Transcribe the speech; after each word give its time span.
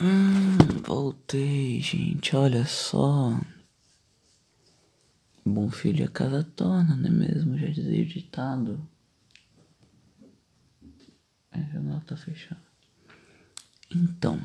Hum, 0.00 0.58
voltei, 0.84 1.80
gente. 1.80 2.34
Olha 2.34 2.64
só. 2.64 3.40
Bom 5.44 5.70
filho 5.70 6.04
a 6.04 6.08
casa 6.08 6.42
torna, 6.42 6.96
não 6.96 7.08
é 7.08 7.12
mesmo? 7.12 7.56
Já 7.56 7.68
dizia 7.68 8.02
o 8.02 8.06
ditado. 8.06 8.88
A 11.52 11.60
janela 11.60 12.02
tá 12.04 12.16
fechada. 12.16 12.60
Então, 13.94 14.40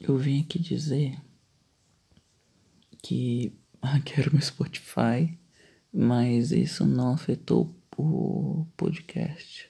eu 0.00 0.16
vim 0.16 0.42
aqui 0.42 0.60
dizer 0.60 1.20
que 3.02 3.52
quero 4.04 4.32
meu 4.32 4.40
Spotify, 4.40 5.36
mas 5.92 6.52
isso 6.52 6.86
não 6.86 7.12
afetou 7.12 7.74
o 7.96 8.66
podcast. 8.76 9.68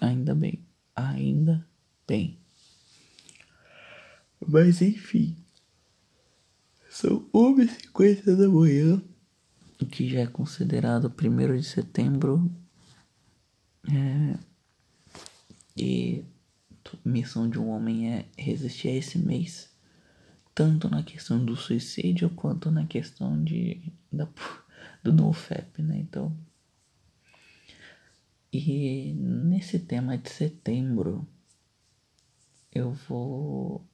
Ainda 0.00 0.36
bem, 0.36 0.64
ainda 0.94 1.66
bem. 2.06 2.38
Mas 4.46 4.80
enfim. 4.82 5.36
São 6.90 7.28
1h50 7.32 8.36
da 8.36 8.48
manhã. 8.48 9.02
O 9.80 9.86
que 9.86 10.08
já 10.08 10.20
é 10.20 10.26
considerado 10.26 11.10
primeiro 11.10 11.56
de 11.56 11.64
setembro. 11.64 12.50
É, 13.90 14.38
e 15.76 16.24
missão 17.04 17.48
de 17.48 17.58
um 17.58 17.68
homem 17.68 18.12
é 18.12 18.26
resistir 18.36 18.88
a 18.88 18.94
esse 18.94 19.18
mês. 19.18 19.70
Tanto 20.54 20.88
na 20.88 21.02
questão 21.02 21.44
do 21.44 21.54
suicídio 21.54 22.28
quanto 22.30 22.70
na 22.70 22.84
questão 22.84 23.42
de, 23.44 23.92
da, 24.12 24.28
do 25.02 25.12
NoFap, 25.12 25.80
né? 25.82 25.98
Então. 25.98 26.36
E 28.52 29.12
nesse 29.14 29.78
tema 29.78 30.18
de 30.18 30.30
setembro, 30.30 31.28
eu 32.72 32.92
vou 32.92 33.87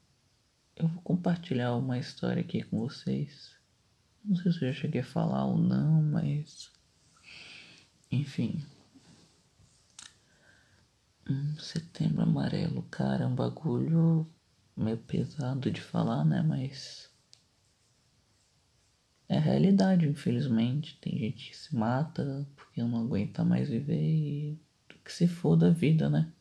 eu 0.77 0.89
vou 0.89 1.03
compartilhar 1.03 1.75
uma 1.75 1.99
história 1.99 2.41
aqui 2.41 2.63
com 2.63 2.80
vocês. 2.80 3.55
Não 4.25 4.37
sei 4.37 4.53
se 4.53 4.65
eu 4.65 4.73
já 4.73 4.80
cheguei 4.80 5.01
a 5.03 5.05
falar 5.05 5.45
ou 5.45 5.59
não, 5.59 6.03
mas. 6.03 6.71
Enfim. 8.11 8.65
Hum, 11.29 11.57
setembro 11.59 12.23
amarelo, 12.23 12.83
cara, 12.91 13.25
é 13.25 13.27
um 13.27 13.35
bagulho 13.35 14.27
meio 14.77 14.99
pesado 14.99 15.71
de 15.71 15.80
falar, 15.80 16.25
né? 16.25 16.43
Mas. 16.43 17.11
É 19.29 19.39
realidade, 19.39 20.07
infelizmente. 20.07 20.99
Tem 21.01 21.19
gente 21.19 21.51
que 21.51 21.57
se 21.57 21.75
mata 21.75 22.47
porque 22.57 22.83
não 22.83 23.05
aguenta 23.05 23.45
mais 23.45 23.69
viver 23.69 24.01
e 24.01 24.59
que 25.05 25.13
se 25.13 25.29
foda 25.29 25.69
a 25.69 25.71
vida, 25.71 26.09
né? 26.09 26.33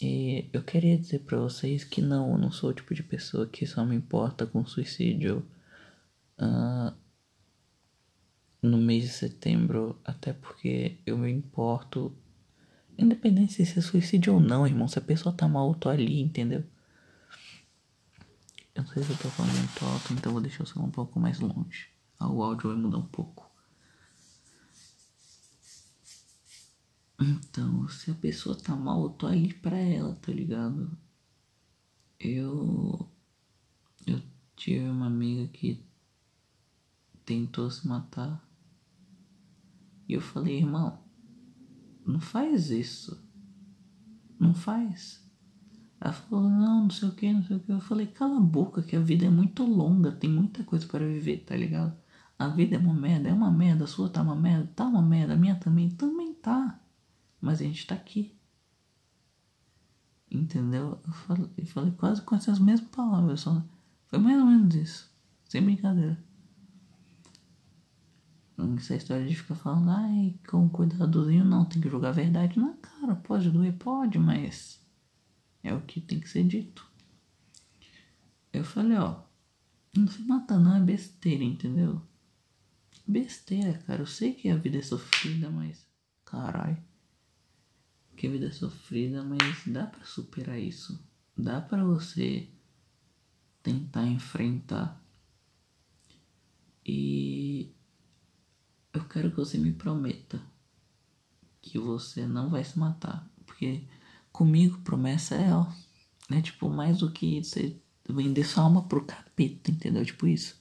E 0.00 0.48
eu 0.52 0.62
queria 0.62 0.98
dizer 0.98 1.20
para 1.20 1.38
vocês 1.38 1.84
que 1.84 2.02
não, 2.02 2.32
eu 2.32 2.38
não 2.38 2.50
sou 2.50 2.70
o 2.70 2.74
tipo 2.74 2.94
de 2.94 3.02
pessoa 3.02 3.46
que 3.46 3.66
só 3.66 3.84
me 3.84 3.94
importa 3.94 4.46
com 4.46 4.66
suicídio 4.66 5.46
uh, 6.38 6.92
no 8.60 8.78
mês 8.78 9.04
de 9.04 9.10
setembro, 9.10 9.98
até 10.04 10.32
porque 10.32 10.98
eu 11.06 11.16
me 11.16 11.30
importo, 11.30 12.12
independente 12.98 13.64
se 13.64 13.78
é 13.78 13.82
suicídio 13.82 14.34
ou 14.34 14.40
não, 14.40 14.66
irmão, 14.66 14.88
se 14.88 14.98
a 14.98 15.02
pessoa 15.02 15.34
tá 15.34 15.46
mal, 15.46 15.68
eu 15.68 15.74
tô 15.74 15.88
ali, 15.88 16.20
entendeu? 16.20 16.64
Eu 18.74 18.82
não 18.82 18.90
sei 18.90 19.04
se 19.04 19.10
eu 19.10 19.18
tô 19.18 19.28
falando 19.28 19.56
muito 19.56 19.84
alto, 19.84 20.12
então 20.12 20.32
vou 20.32 20.40
deixar 20.40 20.64
o 20.64 20.82
um 20.82 20.90
pouco 20.90 21.20
mais 21.20 21.38
longe. 21.38 21.88
Ah, 22.18 22.28
o 22.28 22.42
áudio 22.42 22.70
vai 22.70 22.78
mudar 22.78 22.98
um 22.98 23.06
pouco. 23.06 23.48
Então, 27.20 27.88
se 27.88 28.10
a 28.10 28.14
pessoa 28.14 28.56
tá 28.56 28.74
mal, 28.74 29.04
eu 29.04 29.10
tô 29.10 29.26
aí 29.26 29.52
pra 29.54 29.76
ela, 29.76 30.14
tá 30.16 30.32
ligado? 30.32 30.90
Eu. 32.18 33.08
Eu 34.06 34.20
tive 34.56 34.88
uma 34.88 35.06
amiga 35.06 35.46
que 35.48 35.84
tentou 37.24 37.70
se 37.70 37.86
matar. 37.86 38.44
E 40.08 40.14
eu 40.14 40.20
falei, 40.20 40.58
irmão, 40.58 40.98
não 42.04 42.20
faz 42.20 42.70
isso. 42.70 43.22
Não 44.38 44.52
faz. 44.52 45.24
Ela 46.00 46.12
falou, 46.12 46.50
não, 46.50 46.82
não 46.82 46.90
sei 46.90 47.08
o 47.08 47.14
que, 47.14 47.32
não 47.32 47.42
sei 47.44 47.56
o 47.56 47.60
que. 47.60 47.72
Eu 47.72 47.80
falei, 47.80 48.06
cala 48.06 48.36
a 48.36 48.40
boca, 48.40 48.82
que 48.82 48.96
a 48.96 49.00
vida 49.00 49.24
é 49.24 49.30
muito 49.30 49.64
longa, 49.64 50.12
tem 50.12 50.28
muita 50.28 50.62
coisa 50.64 50.86
para 50.86 51.06
viver, 51.06 51.38
tá 51.44 51.56
ligado? 51.56 51.96
A 52.38 52.48
vida 52.48 52.76
é 52.76 52.78
uma 52.78 52.92
merda, 52.92 53.28
é 53.28 53.32
uma 53.32 53.50
merda, 53.50 53.84
a 53.84 53.86
sua 53.86 54.10
tá 54.10 54.20
uma 54.20 54.34
merda, 54.34 54.70
tá 54.74 54.84
uma 54.84 55.00
merda, 55.00 55.34
a 55.34 55.36
minha 55.36 55.54
também, 55.54 55.88
também 55.90 56.34
tá 56.34 56.83
mas 57.44 57.60
a 57.60 57.64
gente 57.64 57.86
tá 57.86 57.94
aqui. 57.94 58.34
Entendeu? 60.30 60.98
Eu 61.06 61.12
falei, 61.12 61.50
eu 61.58 61.66
falei 61.66 61.92
quase 61.92 62.22
com 62.22 62.34
essas 62.34 62.58
mesmas 62.58 62.88
palavras, 62.90 63.40
só 63.40 63.62
foi 64.06 64.18
mais 64.18 64.38
ou 64.38 64.46
menos 64.46 64.74
isso, 64.74 65.14
sem 65.46 65.62
brincadeira. 65.62 66.18
Essa 68.76 68.96
história 68.96 69.26
de 69.26 69.36
ficar 69.36 69.56
falando, 69.56 69.90
ai, 69.90 70.38
com 70.48 70.68
cuidadozinho, 70.68 71.44
não, 71.44 71.64
tem 71.64 71.82
que 71.82 71.88
jogar 71.88 72.10
a 72.10 72.12
verdade 72.12 72.58
na 72.58 72.72
cara. 72.74 73.14
Pode 73.14 73.50
doer, 73.50 73.76
pode, 73.76 74.18
mas 74.18 74.80
é 75.62 75.74
o 75.74 75.82
que 75.82 76.00
tem 76.00 76.20
que 76.20 76.28
ser 76.28 76.44
dito. 76.44 76.88
Eu 78.52 78.64
falei, 78.64 78.96
ó, 78.96 79.22
não 79.94 80.06
se 80.06 80.22
mata 80.22 80.58
não, 80.58 80.76
é 80.76 80.80
besteira, 80.80 81.42
entendeu? 81.42 82.00
Besteira, 83.06 83.76
cara. 83.78 84.02
Eu 84.02 84.06
sei 84.06 84.32
que 84.32 84.48
a 84.48 84.56
vida 84.56 84.78
é 84.78 84.82
sofrida, 84.82 85.50
mas. 85.50 85.86
Caralho 86.24 86.82
que 88.24 88.28
vida 88.28 88.46
é 88.46 88.52
sofrida, 88.52 89.22
mas 89.22 89.66
dá 89.66 89.86
para 89.86 90.02
superar 90.04 90.58
isso. 90.58 90.98
Dá 91.36 91.60
para 91.60 91.84
você 91.84 92.48
tentar 93.62 94.06
enfrentar. 94.06 94.98
E 96.86 97.70
eu 98.94 99.04
quero 99.04 99.30
que 99.30 99.36
você 99.36 99.58
me 99.58 99.72
prometa 99.72 100.40
que 101.60 101.78
você 101.78 102.26
não 102.26 102.48
vai 102.48 102.64
se 102.64 102.78
matar, 102.78 103.30
porque 103.44 103.84
comigo 104.32 104.78
promessa 104.78 105.34
é, 105.34 105.52
ó, 105.52 105.66
é 106.30 106.40
tipo 106.40 106.70
mais 106.70 106.98
do 106.98 107.10
que 107.10 107.42
você 107.42 107.78
vender 108.08 108.44
sua 108.44 108.64
alma 108.64 108.86
pro 108.88 109.04
capeta, 109.04 109.70
entendeu? 109.70 110.04
Tipo 110.04 110.26
isso. 110.26 110.58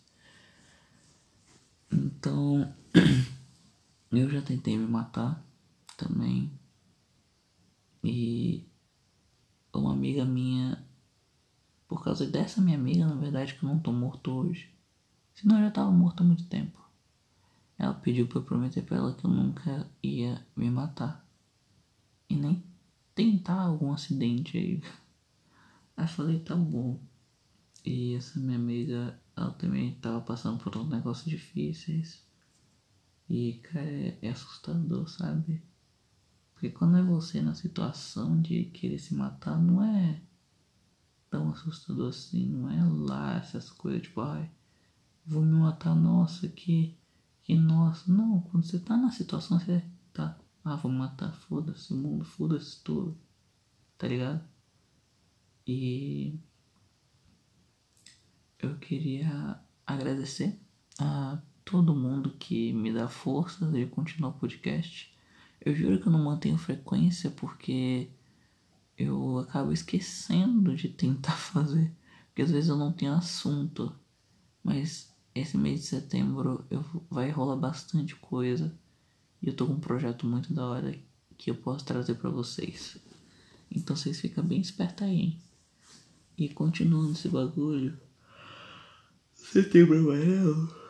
Então, 1.92 2.74
eu 4.12 4.30
já 4.30 4.42
tentei 4.42 4.78
me 4.78 4.88
matar 4.88 5.46
também. 5.96 6.52
E 8.04 8.68
uma 9.74 9.94
amiga 9.94 10.26
minha, 10.26 10.84
por 11.88 12.04
causa 12.04 12.28
dessa 12.28 12.62
minha 12.62 12.78
amiga, 12.78 13.06
na 13.06 13.16
verdade, 13.16 13.56
que 13.56 13.64
eu 13.64 13.70
não 13.70 13.80
tô 13.80 13.92
morto 13.92 14.32
hoje. 14.32 14.70
Senão 15.34 15.58
eu 15.58 15.66
já 15.66 15.72
tava 15.72 15.92
morto 15.92 16.22
há 16.22 16.26
muito 16.26 16.46
tempo. 16.46 16.80
Ela 17.78 17.94
pediu 17.94 18.28
pra 18.28 18.40
eu 18.40 18.44
prometer 18.44 18.84
pra 18.84 18.98
ela 18.98 19.14
que 19.14 19.26
eu 19.26 19.32
nunca 19.32 19.90
ia 20.02 20.46
me 20.56 20.70
matar. 20.70 21.26
E 22.30 22.36
nem 22.36 22.64
tentar 23.16 23.62
algum 23.62 23.92
acidente 23.94 24.58
aí. 24.58 24.82
Aí 25.96 26.06
eu 26.06 26.10
falei, 26.10 26.40
tá 26.40 26.56
bom. 26.56 27.00
E 27.86 28.16
essa 28.16 28.40
minha 28.40 28.58
amiga, 28.58 29.20
ela 29.36 29.52
também 29.52 29.94
tava 29.96 30.22
passando 30.22 30.58
por 30.64 30.76
uns 30.76 30.90
negócios 30.90 31.30
difíceis. 31.30 32.26
E, 33.30 33.60
cara, 33.64 34.18
é 34.22 34.30
assustador, 34.30 35.08
sabe? 35.08 35.62
Porque 36.64 36.78
quando 36.78 36.96
é 36.96 37.04
você 37.04 37.42
na 37.42 37.54
situação 37.54 38.40
de 38.40 38.64
querer 38.64 38.98
se 38.98 39.14
matar, 39.14 39.62
não 39.62 39.84
é 39.84 40.22
tão 41.30 41.50
assustador 41.50 42.08
assim, 42.08 42.46
não 42.46 42.70
é 42.72 42.82
lá 42.82 43.36
essas 43.36 43.70
coisas 43.70 44.04
tipo, 44.04 44.22
ai, 44.22 44.50
vou 45.26 45.42
me 45.42 45.58
matar, 45.58 45.94
nossa, 45.94 46.48
que, 46.48 46.98
que 47.42 47.54
nossa. 47.54 48.10
Não, 48.10 48.40
quando 48.40 48.64
você 48.64 48.80
tá 48.80 48.96
na 48.96 49.12
situação, 49.12 49.60
você 49.60 49.84
tá, 50.14 50.40
ah, 50.64 50.78
vou 50.78 50.90
matar, 50.90 51.34
foda-se 51.34 51.94
o 51.94 51.98
mundo, 51.98 52.24
foda-se 52.24 52.82
tudo, 52.82 53.18
tá 53.98 54.08
ligado? 54.08 54.42
E 55.68 56.40
eu 58.58 58.78
queria 58.78 59.60
agradecer 59.86 60.58
a 60.98 61.42
todo 61.66 61.94
mundo 61.94 62.38
que 62.40 62.72
me 62.72 62.94
dá 62.94 63.10
força 63.10 63.70
de 63.70 63.86
continuar 63.88 64.30
o 64.30 64.40
podcast 64.40 65.13
eu 65.66 65.74
juro 65.74 66.00
que 66.00 66.08
eu 66.08 66.12
não 66.12 66.24
mantenho 66.24 66.58
frequência 66.58 67.30
porque 67.32 68.10
eu 68.98 69.40
acabo 69.40 69.72
esquecendo 69.72 70.76
de 70.76 70.90
tentar 70.90 71.36
fazer. 71.38 71.92
Porque 72.28 72.42
às 72.42 72.52
vezes 72.52 72.70
eu 72.70 72.76
não 72.76 72.92
tenho 72.92 73.14
assunto. 73.14 73.94
Mas 74.64 75.14
esse 75.34 75.58
mês 75.58 75.82
de 75.82 75.88
setembro 75.88 76.66
eu, 76.70 76.84
vai 77.10 77.30
rolar 77.30 77.56
bastante 77.56 78.16
coisa. 78.16 78.74
E 79.42 79.48
eu 79.48 79.56
tô 79.56 79.66
com 79.66 79.74
um 79.74 79.80
projeto 79.80 80.26
muito 80.26 80.54
da 80.54 80.66
hora 80.66 81.00
que 81.38 81.50
eu 81.50 81.56
posso 81.56 81.86
trazer 81.86 82.16
para 82.16 82.30
vocês. 82.30 82.98
Então 83.72 83.96
vocês 83.96 84.20
ficam 84.20 84.44
bem 84.44 84.60
espertos 84.60 85.08
aí, 85.08 85.20
hein? 85.20 85.42
E 86.38 86.50
continuando 86.50 87.14
esse 87.14 87.30
bagulho. 87.30 87.98
Setembro 89.34 90.00
amarelo. 90.00 90.84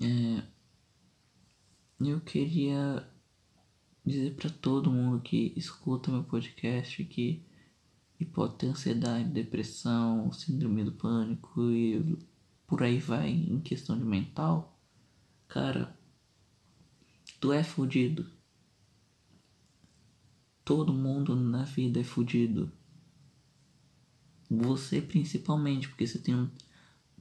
É, 0.00 0.42
eu 2.00 2.20
queria 2.20 3.08
dizer 4.04 4.34
para 4.34 4.50
todo 4.50 4.90
mundo 4.90 5.20
que 5.20 5.52
escuta 5.56 6.10
meu 6.10 6.24
podcast 6.24 7.04
que 7.04 7.42
e 8.20 8.24
pode 8.24 8.56
ter 8.56 8.66
ansiedade, 8.66 9.28
depressão, 9.28 10.32
síndrome 10.32 10.82
do 10.84 10.92
pânico 10.92 11.70
e 11.70 12.18
por 12.66 12.82
aí 12.82 12.98
vai 12.98 13.30
em 13.30 13.60
questão 13.60 13.96
de 13.96 14.04
mental, 14.04 14.78
cara, 15.46 15.96
tu 17.40 17.52
é 17.52 17.62
fudido. 17.62 18.26
Todo 20.64 20.92
mundo 20.92 21.34
na 21.34 21.62
vida 21.62 22.00
é 22.00 22.04
fudido. 22.04 22.70
Você 24.50 25.00
principalmente, 25.00 25.88
porque 25.88 26.06
você 26.06 26.18
tem, 26.18 26.50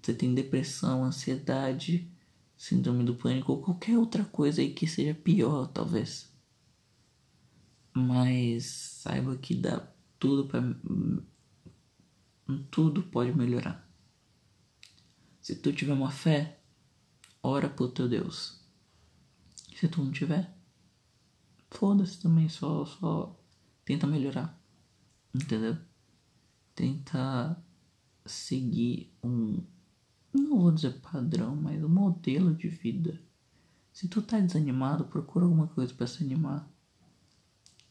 você 0.01 0.13
tem 0.13 0.33
depressão, 0.33 1.03
ansiedade, 1.03 2.09
síndrome 2.57 3.03
do 3.03 3.15
pânico 3.15 3.51
ou 3.53 3.61
qualquer 3.61 3.97
outra 3.97 4.25
coisa 4.25 4.61
aí 4.61 4.73
que 4.73 4.87
seja 4.87 5.13
pior, 5.13 5.67
talvez. 5.67 6.31
Mas 7.93 8.65
saiba 8.65 9.37
que 9.37 9.55
dá 9.55 9.87
tudo 10.19 10.47
para 10.47 10.61
tudo 12.71 13.03
pode 13.03 13.33
melhorar. 13.33 13.87
Se 15.41 15.55
tu 15.55 15.71
tiver 15.71 15.93
uma 15.93 16.11
fé, 16.11 16.59
ora 17.43 17.69
pro 17.69 17.89
teu 17.89 18.07
Deus. 18.07 18.61
Se 19.75 19.87
tu 19.87 20.03
não 20.03 20.11
tiver, 20.11 20.57
foda-se 21.69 22.19
também, 22.21 22.49
só 22.49 22.85
só 22.85 23.39
tenta 23.85 24.07
melhorar. 24.07 24.59
Entendeu? 25.33 25.77
Tenta 26.73 27.61
seguir 28.25 29.13
um 29.23 29.63
não 30.37 30.59
vou 30.59 30.71
dizer 30.71 30.99
padrão, 30.99 31.55
mas 31.55 31.83
um 31.83 31.89
modelo 31.89 32.53
de 32.53 32.67
vida. 32.67 33.19
Se 33.91 34.07
tu 34.07 34.21
tá 34.21 34.39
desanimado, 34.39 35.05
procura 35.05 35.45
alguma 35.45 35.67
coisa 35.67 35.93
para 35.93 36.07
se 36.07 36.23
animar. 36.23 36.69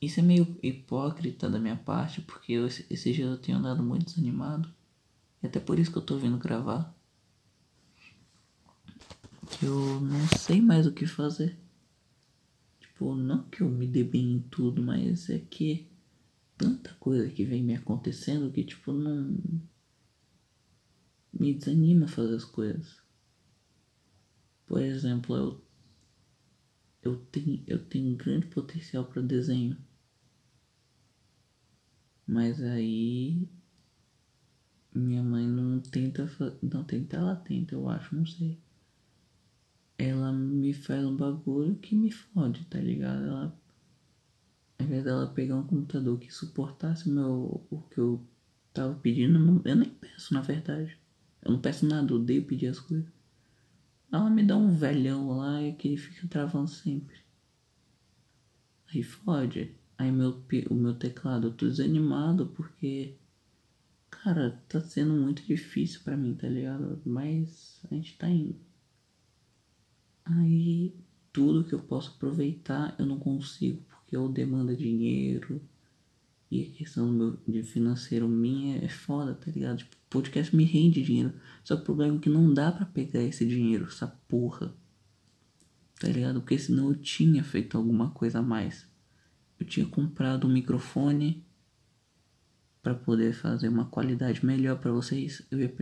Isso 0.00 0.20
é 0.20 0.22
meio 0.22 0.56
hipócrita 0.62 1.48
da 1.48 1.58
minha 1.58 1.76
parte, 1.76 2.20
porque 2.20 2.52
eu, 2.52 2.66
esses 2.66 3.02
dias 3.14 3.28
eu 3.28 3.38
tenho 3.38 3.58
andado 3.58 3.82
muito 3.82 4.06
desanimado. 4.06 4.72
E 5.43 5.46
até 5.46 5.58
por 5.58 5.78
isso 5.78 5.90
que 5.90 5.98
eu 5.98 6.02
tô 6.02 6.16
vindo 6.19 6.38
gravar. 6.38 6.94
Que 9.50 9.66
eu 9.66 10.00
não 10.00 10.26
sei 10.38 10.60
mais 10.60 10.87
o 10.87 10.93
que 10.93 11.06
fazer. 11.06 11.58
Tipo, 12.81 13.14
não 13.14 13.43
que 13.44 13.62
eu 13.62 13.69
me 13.69 13.87
dê 13.87 14.04
bem 14.04 14.32
em 14.34 14.40
tudo, 14.40 14.82
mas 14.82 15.28
é 15.28 15.38
que 15.38 15.88
tanta 16.56 16.94
coisa 16.94 17.28
que 17.28 17.44
vem 17.44 17.62
me 17.62 17.75
acontecendo 17.75 18.50
que 18.50 18.64
tipo 18.64 18.93
não 18.93 19.37
me 21.32 21.55
desanima 21.55 22.08
fazer 22.08 22.34
as 22.37 22.44
coisas. 22.44 22.96
Por 24.67 24.81
exemplo, 24.82 25.37
eu 25.37 25.67
eu 27.02 27.17
tenho 27.26 27.62
eu 27.67 27.84
tenho 27.84 28.17
grande 28.17 28.46
potencial 28.46 29.05
para 29.05 29.23
desenho. 29.23 29.76
Mas 32.26 32.61
aí 32.62 33.49
minha 34.94 35.23
mãe 35.23 35.46
não 35.46 35.81
tenta 35.81 36.28
não 36.62 36.82
tenta, 36.84 37.17
ela 37.17 37.37
tenta, 37.37 37.75
eu 37.75 37.88
acho, 37.88 38.17
não 38.17 38.26
sei. 38.26 38.58
Ela 39.99 40.32
me 40.32 40.72
faz 40.72 41.05
um 41.05 41.17
bagulho 41.17 41.76
que 41.76 41.94
me 41.94 42.11
fode, 42.11 42.64
tá 42.67 42.79
ligado? 42.81 43.25
Ela 43.25 43.61
ao 44.79 44.87
invés 44.87 45.05
dela 45.05 45.26
pegar 45.32 45.56
um 45.56 45.67
computador 45.67 46.19
que 46.19 46.31
suportasse 46.32 47.08
o 47.08 47.12
meu 47.12 47.67
o 47.70 47.81
que 47.82 47.99
eu 47.99 48.20
tava 48.72 48.94
pedindo, 48.96 49.62
eu 49.64 49.76
nem 49.76 49.90
peço 49.90 50.34
na 50.34 50.40
verdade. 50.40 50.99
Eu 51.46 51.52
não 51.52 51.60
peço 51.60 51.87
nada, 51.87 52.12
eu 52.12 52.16
odeio 52.16 52.44
pedir 52.44 52.66
as 52.66 52.81
coisas. 52.81 53.06
Ela 54.10 54.28
me 54.28 54.43
dá 54.43 54.56
um 54.56 54.75
velhão 54.75 55.28
lá 55.38 55.62
e 55.62 55.75
que 55.75 55.87
ele 55.87 55.96
fica 55.96 56.26
travando 56.26 56.69
sempre. 56.69 57.16
Aí 58.88 59.00
fode. 59.00 59.72
Aí 59.96 60.10
meu, 60.10 60.43
o 60.69 60.75
meu 60.75 60.94
teclado, 60.94 61.46
eu 61.46 61.52
tô 61.52 61.69
desanimado 61.69 62.46
porque. 62.48 63.14
Cara, 64.10 64.60
tá 64.69 64.81
sendo 64.81 65.12
muito 65.12 65.44
difícil 65.44 66.00
para 66.02 66.16
mim, 66.16 66.34
tá 66.34 66.48
ligado? 66.48 67.00
Mas 67.06 67.81
a 67.88 67.94
gente 67.94 68.19
tá 68.19 68.28
indo. 68.28 68.58
Aí 70.25 70.96
tudo 71.32 71.62
que 71.62 71.75
eu 71.75 71.81
posso 71.81 72.10
aproveitar 72.10 72.96
eu 72.98 73.06
não 73.06 73.20
consigo, 73.20 73.84
porque 73.88 74.16
ou 74.16 74.28
demanda 74.28 74.75
dinheiro. 74.75 75.62
E 76.50 76.62
a 76.62 76.70
questão 76.76 77.06
do 77.06 77.40
meu 77.46 77.62
de 77.62 77.62
financeiro 77.62 78.28
minha 78.28 78.78
é 78.78 78.88
foda, 78.88 79.34
tá 79.34 79.50
ligado? 79.50 79.78
Tipo, 79.78 79.96
podcast 80.08 80.54
me 80.54 80.64
rende 80.64 81.02
dinheiro. 81.02 81.34
Só 81.64 81.75
que 81.76 81.82
o 81.82 81.84
problema 81.84 82.16
é 82.16 82.20
que 82.20 82.28
não 82.28 82.52
dá 82.54 82.70
para 82.70 82.87
pegar 82.87 83.22
esse 83.22 83.44
dinheiro, 83.44 83.87
essa 83.87 84.06
porra. 84.28 84.72
Tá 85.98 86.08
ligado? 86.08 86.40
Porque 86.40 86.58
senão 86.58 86.90
eu 86.90 86.94
tinha 86.94 87.43
feito 87.43 87.76
alguma 87.76 88.10
coisa 88.10 88.38
a 88.38 88.43
mais 88.43 88.87
eu 89.58 89.66
tinha 89.66 89.87
comprado 89.87 90.46
um 90.46 90.52
microfone 90.52 91.44
para 92.82 92.94
poder 92.94 93.32
fazer 93.32 93.69
uma 93.69 93.87
qualidade 93.87 94.44
melhor 94.44 94.78
para 94.78 94.93
vocês. 94.93 95.43
Eu 95.50 95.60
ia 95.60 95.75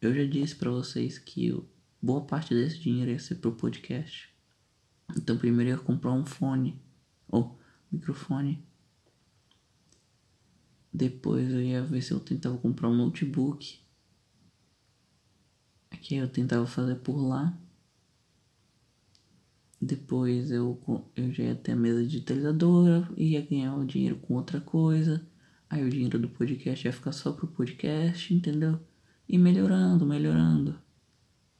eu 0.00 0.14
já 0.14 0.24
disse 0.24 0.54
para 0.56 0.70
vocês 0.70 1.18
que 1.18 1.46
eu, 1.46 1.68
boa 2.00 2.24
parte 2.24 2.54
desse 2.54 2.78
dinheiro 2.78 3.10
ia 3.10 3.18
ser 3.18 3.36
pro 3.36 3.52
podcast. 3.52 4.28
Então 5.16 5.36
primeiro 5.36 5.70
eu 5.70 5.76
ia 5.76 5.82
comprar 5.82 6.12
um 6.12 6.24
fone 6.24 6.80
ou 7.28 7.58
microfone. 7.90 8.64
Depois 10.98 11.48
eu 11.52 11.62
ia 11.62 11.80
ver 11.80 12.02
se 12.02 12.10
eu 12.10 12.18
tentava 12.18 12.58
comprar 12.58 12.88
um 12.88 12.96
notebook. 12.96 13.78
Aqui 15.92 16.16
eu 16.16 16.28
tentava 16.28 16.66
fazer 16.66 16.96
por 16.96 17.16
lá. 17.16 17.56
Depois 19.80 20.50
eu, 20.50 20.76
eu 21.14 21.32
já 21.32 21.44
ia 21.44 21.54
ter 21.54 21.70
a 21.70 21.76
mesa 21.76 22.04
digitalizadora, 22.04 23.08
ia 23.16 23.40
ganhar 23.40 23.76
o 23.76 23.86
dinheiro 23.86 24.16
com 24.16 24.34
outra 24.34 24.60
coisa. 24.60 25.24
Aí 25.70 25.84
o 25.84 25.88
dinheiro 25.88 26.18
do 26.18 26.28
podcast 26.28 26.84
ia 26.84 26.92
ficar 26.92 27.12
só 27.12 27.30
pro 27.30 27.46
podcast, 27.46 28.34
entendeu? 28.34 28.80
E 29.28 29.38
melhorando, 29.38 30.04
melhorando. 30.04 30.80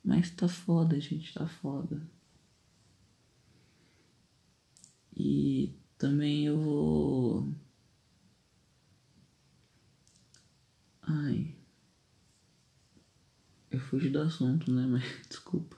Mas 0.05 0.33
tá 0.33 0.49
foda, 0.49 1.01
gente, 1.01 1.33
tá 1.33 1.47
foda. 1.47 2.03
E 5.17 5.73
também 5.97 6.47
eu 6.47 6.59
vou. 6.61 7.55
Ai. 11.09 11.55
Eu 13.71 13.78
fugi 13.89 14.11
do 14.11 14.21
assunto, 14.21 14.73
né? 14.73 14.87
Mas 14.87 15.03
desculpa. 15.29 15.77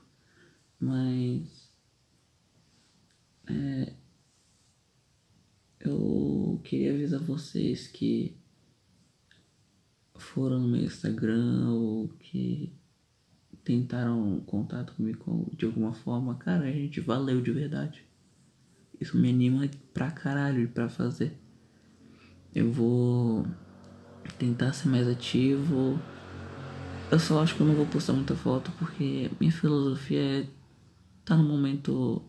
Mas 0.79 1.71
é, 3.47 3.93
eu 5.81 6.61
queria 6.65 6.93
avisar 6.93 7.21
vocês 7.21 7.87
que 7.87 8.37
foram 10.15 10.61
no 10.61 10.69
meu 10.69 10.83
Instagram 10.83 11.71
ou 11.71 12.09
que 12.09 12.73
tentaram 13.65 14.41
contato 14.41 14.95
comigo 14.95 15.51
de 15.57 15.65
alguma 15.65 15.93
forma, 15.93 16.35
cara, 16.35 16.65
a 16.65 16.73
gente 16.73 17.01
valeu 17.01 17.41
de 17.41 17.53
verdade. 17.53 18.05
Isso 19.01 19.17
me 19.17 19.31
anima 19.31 19.69
pra 19.95 20.11
caralho 20.11 20.69
pra 20.69 20.89
fazer. 20.89 21.39
Eu 22.55 22.71
vou 22.71 23.47
tentar 24.39 24.73
ser 24.73 24.89
mais 24.89 25.07
ativo. 25.09 25.99
Eu 27.11 27.19
só 27.19 27.43
acho 27.43 27.57
que 27.57 27.61
eu 27.61 27.67
não 27.67 27.75
vou 27.75 27.87
postar 27.87 28.13
muita 28.13 28.37
foto 28.37 28.71
porque 28.79 29.29
minha 29.41 29.51
filosofia 29.51 30.21
é 30.21 30.47
tá 31.25 31.37
no 31.37 31.43
momento 31.43 32.23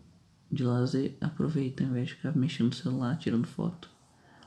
de 0.50 0.64
lazer, 0.64 1.16
aproveita 1.20 1.84
ao 1.84 1.90
invés 1.90 2.08
de 2.08 2.14
ficar 2.14 2.36
mexendo 2.36 2.66
no 2.68 2.74
celular, 2.74 3.16
tirando 3.16 3.46
foto. 3.46 3.88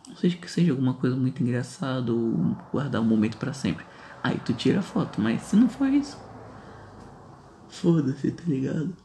Não 0.07 0.15
seja 0.17 0.35
que 0.37 0.51
seja 0.51 0.71
alguma 0.71 0.93
coisa 0.93 1.15
muito 1.15 1.41
engraçada 1.41 2.11
ou 2.11 2.55
guardar 2.71 3.01
um 3.01 3.05
momento 3.05 3.37
para 3.37 3.53
sempre. 3.53 3.85
Aí 4.21 4.37
tu 4.39 4.53
tira 4.53 4.79
a 4.79 4.83
foto, 4.83 5.21
mas 5.21 5.41
se 5.41 5.55
não 5.55 5.69
for 5.69 5.87
isso, 5.87 6.17
foda-se, 7.69 8.31
tá 8.31 8.43
ligado? 8.45 8.95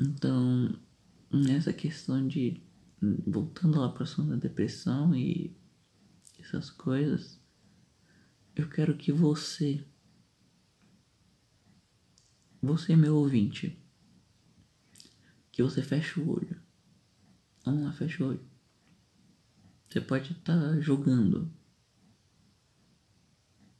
Então, 0.00 0.72
nessa 1.30 1.72
questão 1.72 2.26
de 2.26 2.60
voltando 3.26 3.80
lá 3.80 3.88
para 3.88 4.04
a 4.04 4.22
da 4.26 4.36
depressão 4.36 5.14
e 5.14 5.56
essas 6.38 6.70
coisas, 6.70 7.40
eu 8.54 8.68
quero 8.68 8.96
que 8.96 9.10
você 9.10 9.84
você, 12.62 12.94
meu 12.94 13.16
ouvinte, 13.16 13.76
que 15.50 15.64
você 15.64 15.82
feche 15.82 16.20
o 16.20 16.30
olho. 16.30 16.62
Vamos 17.64 17.82
lá, 17.82 17.92
fecha 17.92 18.24
o 18.24 18.28
olho. 18.28 18.44
Você 19.88 20.00
pode 20.00 20.32
estar 20.32 20.58
tá 20.58 20.80
jogando. 20.80 21.52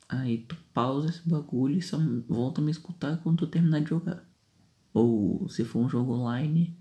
Aí 0.08 0.38
tu 0.38 0.56
pausa 0.74 1.08
esse 1.08 1.26
bagulho 1.28 1.78
e 1.78 1.82
só 1.82 1.96
volta 2.28 2.60
a 2.60 2.64
me 2.64 2.72
escutar 2.72 3.22
quando 3.22 3.38
tu 3.38 3.46
terminar 3.46 3.80
de 3.80 3.90
jogar. 3.90 4.28
Ou 4.92 5.48
se 5.48 5.64
for 5.64 5.78
um 5.78 5.88
jogo 5.88 6.14
online, 6.14 6.76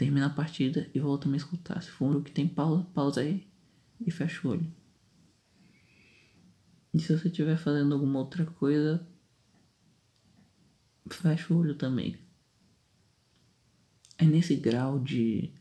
termina 0.00 0.28
a 0.28 0.30
partida 0.30 0.90
e 0.94 0.98
volta 0.98 1.28
a 1.28 1.30
me 1.30 1.36
escutar. 1.36 1.82
Se 1.82 1.90
for 1.90 2.16
um 2.16 2.22
que 2.22 2.32
tem 2.32 2.48
pausa, 2.48 2.84
pausa 2.94 3.20
aí 3.20 3.46
e 4.00 4.10
fecha 4.10 4.48
o 4.48 4.52
olho. 4.52 4.74
E 6.94 6.98
se 6.98 7.14
você 7.14 7.28
estiver 7.28 7.58
fazendo 7.58 7.92
alguma 7.92 8.18
outra 8.18 8.46
coisa, 8.46 9.06
fecha 11.06 11.52
o 11.52 11.58
olho 11.58 11.74
também. 11.74 12.16
É 14.16 14.24
nesse 14.24 14.56
grau 14.56 14.98
de, 14.98 15.52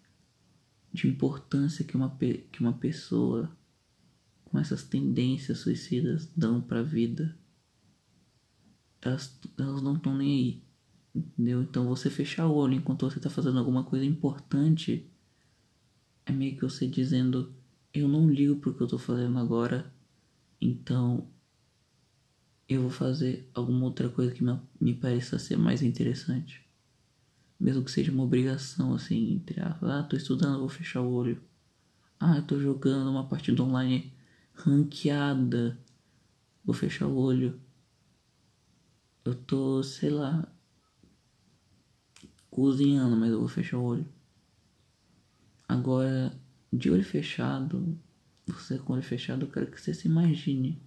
de 0.94 1.10
importância 1.10 1.84
que 1.84 1.98
uma, 1.98 2.18
que 2.18 2.62
uma 2.62 2.74
pessoa 2.74 3.54
com 4.46 4.58
essas 4.58 4.84
tendências 4.84 5.60
suicidas 5.60 6.32
dão 6.34 6.62
pra 6.62 6.82
vida. 6.82 7.38
Elas, 9.02 9.38
elas 9.58 9.82
não 9.82 9.98
estão 9.98 10.16
nem 10.16 10.32
aí. 10.32 10.69
Entendeu? 11.20 11.62
Então 11.62 11.88
você 11.88 12.10
fechar 12.10 12.48
o 12.48 12.56
olho 12.56 12.76
enquanto 12.76 13.10
você 13.10 13.20
tá 13.20 13.30
fazendo 13.30 13.60
alguma 13.60 13.84
coisa 13.84 14.06
importante 14.06 15.10
é 16.26 16.32
meio 16.32 16.56
que 16.56 16.62
você 16.62 16.88
dizendo 16.88 17.54
eu 17.94 18.08
não 18.08 18.30
ligo 18.30 18.56
pro 18.58 18.74
que 18.74 18.82
eu 18.82 18.88
tô 18.88 18.98
fazendo 18.98 19.38
agora, 19.40 19.92
então 20.62 21.28
eu 22.68 22.84
vou 22.84 22.92
fazer 22.92 23.50
alguma 23.54 23.86
outra 23.86 24.10
coisa 24.10 24.32
que 24.32 24.44
me, 24.44 24.60
me 24.80 24.94
pareça 24.94 25.40
ser 25.40 25.58
mais 25.58 25.82
interessante. 25.82 26.64
Mesmo 27.60 27.84
que 27.84 27.92
seja 27.92 28.12
uma 28.12 28.24
obrigação, 28.24 28.94
assim, 28.94 29.34
entre. 29.34 29.60
Ah, 29.60 30.04
tô 30.08 30.16
estudando, 30.16 30.60
vou 30.60 30.70
fechar 30.70 31.02
o 31.02 31.12
olho. 31.12 31.42
Ah, 32.20 32.38
eu 32.38 32.44
tô 32.44 32.60
jogando 32.60 33.10
uma 33.10 33.28
partida 33.28 33.64
online 33.64 34.14
ranqueada. 34.54 35.78
Vou 36.64 36.76
fechar 36.76 37.08
o 37.08 37.18
olho. 37.18 37.60
Eu 39.26 39.34
tô, 39.34 39.82
sei 39.84 40.10
lá, 40.10 40.48
cozinhando, 42.60 43.16
mas 43.16 43.32
eu 43.32 43.40
vou 43.40 43.48
fechar 43.48 43.78
o 43.78 43.84
olho. 43.84 44.06
Agora, 45.68 46.34
de 46.74 46.92
olho 46.92 47.06
fechado, 47.06 47.98
você 48.46 48.78
com 48.78 48.92
o 48.92 48.96
olho 48.98 49.04
fechado, 49.04 49.46
eu 49.46 49.50
quero 49.50 49.68
que 49.68 49.80
você 49.80 49.94
se 49.94 50.10
imagine 50.10 50.78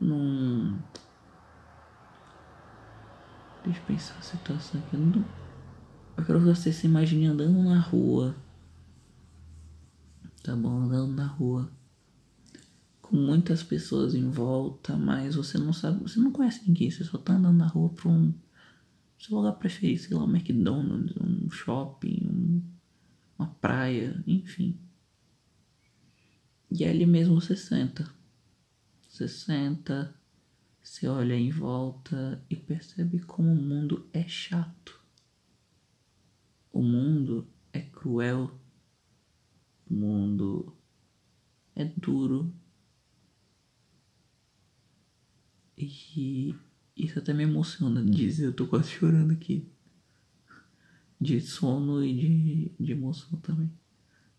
num. 0.00 0.78
Deixa 3.64 3.80
eu 3.80 3.86
pensar 3.86 4.16
a 4.18 4.22
situação 4.22 4.80
aqui. 4.80 4.96
Não... 4.96 5.24
Eu 6.16 6.24
quero 6.24 6.38
que 6.38 6.46
você 6.46 6.72
se 6.72 6.86
imagine 6.86 7.26
andando 7.26 7.60
na 7.62 7.80
rua. 7.80 8.36
Tá 10.44 10.54
bom? 10.54 10.82
Andando 10.82 11.12
na 11.12 11.26
rua. 11.26 11.68
Com 13.02 13.16
muitas 13.16 13.64
pessoas 13.64 14.14
em 14.14 14.30
volta, 14.30 14.96
mas 14.96 15.34
você 15.34 15.58
não 15.58 15.72
sabe, 15.72 16.02
você 16.02 16.20
não 16.20 16.30
conhece 16.30 16.62
ninguém, 16.66 16.90
você 16.90 17.02
só 17.02 17.18
tá 17.18 17.32
andando 17.32 17.56
na 17.56 17.66
rua 17.66 17.88
pra 17.88 18.08
um 18.08 18.32
seu 19.18 19.36
lugar 19.36 19.52
preferido, 19.52 20.00
sei 20.00 20.16
lá, 20.16 20.24
um 20.24 20.30
McDonald's, 20.30 21.16
um 21.16 21.50
shopping, 21.50 22.20
um, 22.24 22.62
uma 23.38 23.48
praia, 23.54 24.22
enfim. 24.26 24.78
E 26.70 26.84
ali 26.84 27.04
mesmo 27.04 27.40
você 27.40 27.56
senta. 27.56 28.08
Você 29.08 29.26
senta, 29.26 30.14
você 30.82 31.08
olha 31.08 31.34
em 31.34 31.50
volta 31.50 32.44
e 32.48 32.54
percebe 32.54 33.18
como 33.20 33.50
o 33.50 33.56
mundo 33.56 34.08
é 34.12 34.26
chato. 34.28 35.00
O 36.72 36.82
mundo 36.82 37.48
é 37.72 37.80
cruel. 37.80 38.56
O 39.90 39.94
mundo 39.94 40.76
é 41.74 41.84
duro. 41.84 42.54
E 45.76 46.54
isso 46.98 47.18
até 47.18 47.32
me 47.32 47.44
emociona 47.44 48.04
dizer, 48.04 48.46
eu 48.46 48.52
tô 48.52 48.66
quase 48.66 48.90
chorando 48.90 49.32
aqui. 49.32 49.66
De 51.20 51.40
sono 51.40 52.04
e 52.04 52.14
de, 52.14 52.84
de 52.84 52.92
emoção 52.92 53.38
também. 53.38 53.70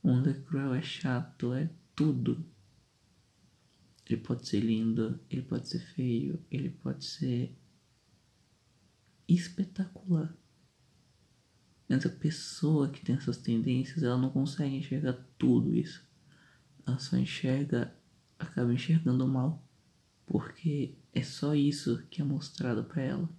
O 0.04 0.10
mundo 0.10 0.30
é 0.30 0.34
cruel, 0.34 0.74
é 0.74 0.82
chato, 0.82 1.54
é 1.54 1.70
tudo. 1.96 2.46
Ele 4.06 4.22
pode 4.22 4.48
ser 4.48 4.60
lindo, 4.60 5.20
ele 5.30 5.42
pode 5.42 5.68
ser 5.70 5.80
feio, 5.80 6.39
ele 6.50 6.70
pode 6.70 7.06
ser 7.06 7.56
espetacular. 9.28 10.36
Mas 11.88 12.06
a 12.06 12.10
pessoa 12.10 12.89
que 12.89 13.04
tem 13.04 13.16
essas 13.16 13.38
tendências, 13.38 14.04
ela 14.04 14.18
não 14.18 14.30
consegue 14.30 14.75
enxergar 14.75 15.13
tudo 15.38 15.75
isso. 15.75 16.04
Ela 16.86 17.00
só 17.00 17.18
enxerga, 17.18 17.96
acaba 18.38 18.74
enxergando 18.74 19.28
mal, 19.28 19.63
porque 20.25 20.96
é 21.13 21.24
só 21.24 21.56
isso 21.56 22.04
que 22.10 22.22
é 22.22 22.25
mostrado 22.25 22.84
para 22.84 23.01
ela. 23.01 23.30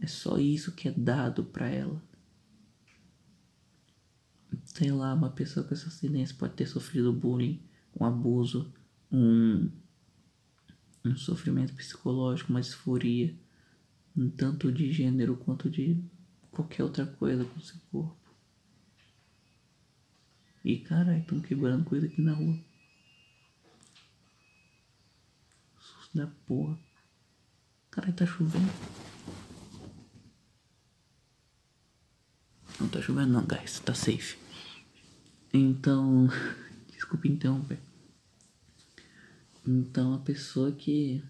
É 0.00 0.06
só 0.06 0.38
isso 0.38 0.72
que 0.72 0.88
é 0.88 0.92
dado 0.92 1.44
para 1.44 1.68
ela. 1.68 2.02
Sei 4.64 4.92
lá, 4.92 5.14
uma 5.14 5.30
pessoa 5.30 5.66
com 5.66 5.74
essa 5.74 5.90
tendência 6.00 6.36
pode 6.38 6.54
ter 6.54 6.66
sofrido 6.66 7.12
bullying, 7.12 7.60
um 7.98 8.04
abuso, 8.04 8.72
um, 9.10 9.70
um 11.04 11.16
sofrimento 11.16 11.74
psicológico, 11.74 12.50
uma 12.50 12.60
disforia, 12.60 13.34
tanto 14.36 14.70
de 14.70 14.92
gênero 14.92 15.36
quanto 15.36 15.70
de 15.70 16.02
qualquer 16.50 16.82
outra 16.82 17.06
coisa 17.06 17.44
com 17.44 17.60
seu 17.60 17.80
corpo. 17.90 18.16
E 20.64 20.78
caralho, 20.78 21.20
estão 21.20 21.40
quebrando 21.40 21.84
coisa 21.84 22.06
aqui 22.06 22.20
na 22.20 22.34
rua. 22.34 22.58
Da 26.18 26.26
porra. 26.26 26.76
Caralho, 27.90 28.14
tá 28.14 28.26
chovendo. 28.26 28.72
Não 32.80 32.88
tá 32.88 33.00
chovendo 33.00 33.32
não, 33.32 33.46
guys. 33.46 33.78
Tá 33.80 33.94
safe. 33.94 34.36
Então. 35.52 36.28
Desculpa 36.90 37.28
interromper. 37.28 37.78
Então 39.66 40.12
a 40.14 40.18
pessoa 40.18 40.72
que 40.72 41.22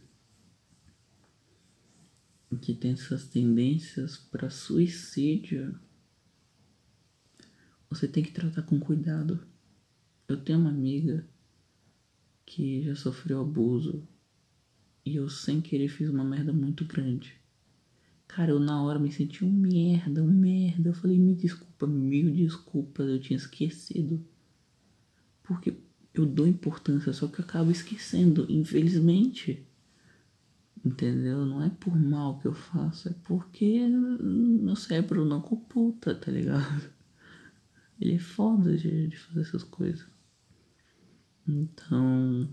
que 2.62 2.75
tem 2.75 2.92
essas 2.92 3.26
tendências 3.28 4.16
para 4.16 4.49
suicídio, 4.49 5.78
você 7.90 8.09
tem 8.09 8.23
que 8.23 8.33
tratar 8.33 8.62
com 8.62 8.80
cuidado. 8.80 9.47
Eu 10.26 10.42
tenho 10.42 10.59
uma 10.59 10.71
amiga 10.71 11.28
que 12.47 12.83
já 12.83 12.97
sofreu 12.97 13.42
abuso 13.42 14.09
e 15.09 15.17
eu 15.17 15.29
sem 15.29 15.61
querer 15.61 15.88
fiz 15.88 16.09
uma 16.11 16.25
merda 16.25 16.53
muito 16.53 16.85
grande. 16.85 17.35
Cara, 18.27 18.50
eu 18.50 18.61
na 18.61 18.83
hora 18.83 18.99
me 18.99 19.11
senti 19.11 19.43
um 19.45 19.50
merda, 19.50 20.23
um 20.23 20.31
merda. 20.31 20.91
Eu 20.91 20.95
falei, 20.95 21.19
me 21.19 21.35
desculpa, 21.35 21.87
mil 21.87 22.31
desculpas, 22.31 23.09
eu 23.09 23.19
tinha 23.19 23.38
esquecido. 23.38 24.23
Porque 25.43 25.75
eu 26.12 26.27
dou 26.27 26.47
importância, 26.47 27.12
só 27.12 27.27
que 27.27 27.41
eu 27.41 27.45
acabo 27.45 27.71
esquecendo, 27.71 28.47
infelizmente. 28.50 29.67
Entendeu? 30.85 31.47
Não 31.47 31.62
é 31.62 31.71
por 31.71 31.99
mal 31.99 32.38
que 32.38 32.47
eu 32.47 32.53
faço, 32.53 33.09
é 33.09 33.15
porque 33.25 33.88
meu 33.88 34.77
cérebro 34.77 35.25
não 35.25 35.41
computa, 35.41 36.15
tá 36.15 36.31
ligado? 36.31 36.91
Ele 38.00 38.15
é 38.15 38.19
foda 38.19 38.77
de, 38.77 39.09
de 39.09 39.17
fazer 39.17 39.41
essas 39.41 39.65
coisas. 39.65 40.07
Então, 41.49 42.49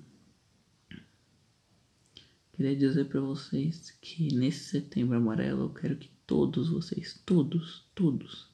queria 2.56 2.76
dizer 2.76 3.06
para 3.06 3.22
vocês 3.22 3.92
que 4.02 4.34
nesse 4.34 4.70
setembro 4.70 5.18
amarelo 5.18 5.64
eu 5.64 5.70
quero 5.70 5.98
que 5.98 6.10
todos 6.26 6.70
vocês, 6.70 7.22
todos, 7.26 7.86
todos 7.94 8.50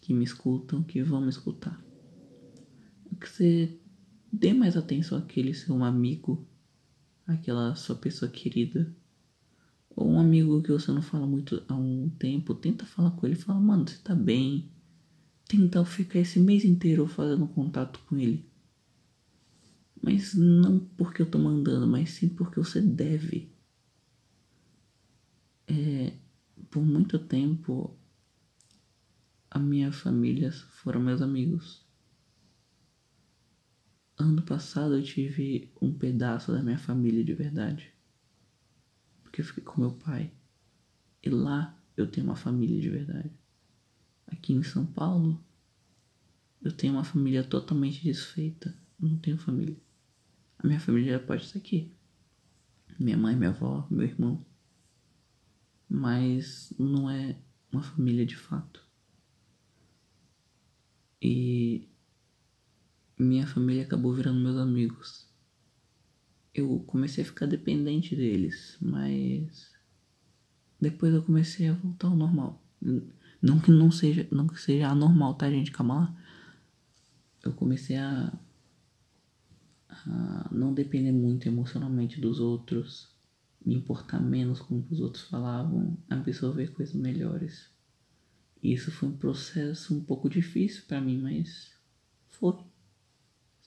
que 0.00 0.12
me 0.12 0.24
escutam, 0.24 0.82
que 0.82 1.02
vão 1.02 1.20
me 1.20 1.28
escutar, 1.28 1.80
que 3.20 3.28
você 3.28 3.78
Dê 4.32 4.54
mais 4.54 4.78
atenção 4.78 5.18
àquele 5.18 5.52
seu 5.52 5.84
amigo, 5.84 6.48
aquela 7.26 7.74
sua 7.74 7.94
pessoa 7.94 8.30
querida. 8.30 8.90
Ou 9.94 10.08
um 10.08 10.18
amigo 10.18 10.62
que 10.62 10.72
você 10.72 10.90
não 10.90 11.02
fala 11.02 11.26
muito 11.26 11.62
há 11.68 11.74
um 11.74 12.08
tempo, 12.18 12.54
tenta 12.54 12.86
falar 12.86 13.10
com 13.10 13.26
ele, 13.26 13.36
fala, 13.36 13.60
mano, 13.60 13.86
você 13.86 13.98
tá 13.98 14.14
bem. 14.14 14.70
Tenta 15.46 15.84
ficar 15.84 16.18
esse 16.18 16.40
mês 16.40 16.64
inteiro 16.64 17.06
fazendo 17.06 17.46
contato 17.46 18.00
com 18.08 18.16
ele. 18.16 18.50
Mas 20.02 20.34
não 20.34 20.80
porque 20.80 21.22
eu 21.22 21.30
tô 21.30 21.38
mandando, 21.38 21.86
mas 21.86 22.10
sim 22.10 22.28
porque 22.28 22.58
você 22.58 22.80
deve. 22.80 23.52
É, 25.68 26.12
por 26.68 26.84
muito 26.84 27.20
tempo, 27.20 27.96
a 29.48 29.60
minha 29.60 29.92
família 29.92 30.50
foram 30.50 31.00
meus 31.00 31.22
amigos. 31.22 31.86
Ano 34.18 34.42
passado 34.42 34.96
eu 34.96 35.02
tive 35.04 35.72
um 35.80 35.92
pedaço 35.92 36.52
da 36.52 36.62
minha 36.62 36.78
família 36.78 37.22
de 37.22 37.32
verdade. 37.32 37.94
Porque 39.22 39.40
eu 39.40 39.44
fiquei 39.44 39.62
com 39.62 39.80
meu 39.80 39.92
pai. 39.92 40.32
E 41.22 41.30
lá 41.30 41.80
eu 41.96 42.10
tenho 42.10 42.26
uma 42.26 42.36
família 42.36 42.80
de 42.80 42.90
verdade. 42.90 43.30
Aqui 44.26 44.52
em 44.52 44.64
São 44.64 44.84
Paulo 44.84 45.42
eu 46.60 46.72
tenho 46.72 46.94
uma 46.94 47.04
família 47.04 47.44
totalmente 47.44 48.02
desfeita. 48.02 48.74
não 48.98 49.16
tenho 49.18 49.38
família. 49.38 49.76
A 50.62 50.66
minha 50.66 50.78
família 50.78 51.18
pode 51.18 51.42
estar 51.44 51.58
aqui. 51.58 51.92
Minha 52.98 53.16
mãe, 53.16 53.34
minha 53.34 53.50
avó, 53.50 53.86
meu 53.90 54.06
irmão. 54.06 54.46
Mas 55.88 56.72
não 56.78 57.10
é 57.10 57.36
uma 57.72 57.82
família 57.82 58.24
de 58.24 58.36
fato. 58.36 58.86
E 61.20 61.88
minha 63.18 63.46
família 63.46 63.82
acabou 63.82 64.14
virando 64.14 64.40
meus 64.40 64.56
amigos. 64.56 65.28
Eu 66.54 66.80
comecei 66.86 67.24
a 67.24 67.26
ficar 67.26 67.46
dependente 67.46 68.14
deles, 68.14 68.76
mas 68.80 69.72
depois 70.80 71.12
eu 71.12 71.22
comecei 71.22 71.68
a 71.68 71.74
voltar 71.74 72.08
ao 72.08 72.16
normal. 72.16 72.62
Não 73.40 73.58
que 73.58 73.70
não 73.70 73.90
seja, 73.90 74.28
não 74.30 74.46
que 74.46 74.60
seja 74.60 74.88
anormal, 74.88 75.34
tá, 75.34 75.50
gente? 75.50 75.72
Calma 75.72 75.94
lá. 75.94 76.16
Eu 77.42 77.52
comecei 77.52 77.96
a, 77.96 78.32
a 80.06 80.48
não 80.50 80.72
depender 80.72 81.12
muito 81.12 81.46
emocionalmente 81.46 82.20
dos 82.20 82.40
outros, 82.40 83.14
me 83.64 83.74
importar 83.74 84.20
menos 84.20 84.60
com 84.60 84.78
o 84.78 84.82
que 84.82 84.94
os 84.94 85.00
outros 85.00 85.24
falavam, 85.24 85.96
absorver 86.08 86.72
coisas 86.72 86.94
melhores. 86.94 87.70
Isso 88.62 88.90
foi 88.90 89.08
um 89.08 89.16
processo 89.16 89.94
um 89.94 90.02
pouco 90.02 90.28
difícil 90.28 90.84
para 90.86 91.00
mim, 91.00 91.20
mas 91.20 91.72
foi. 92.30 92.56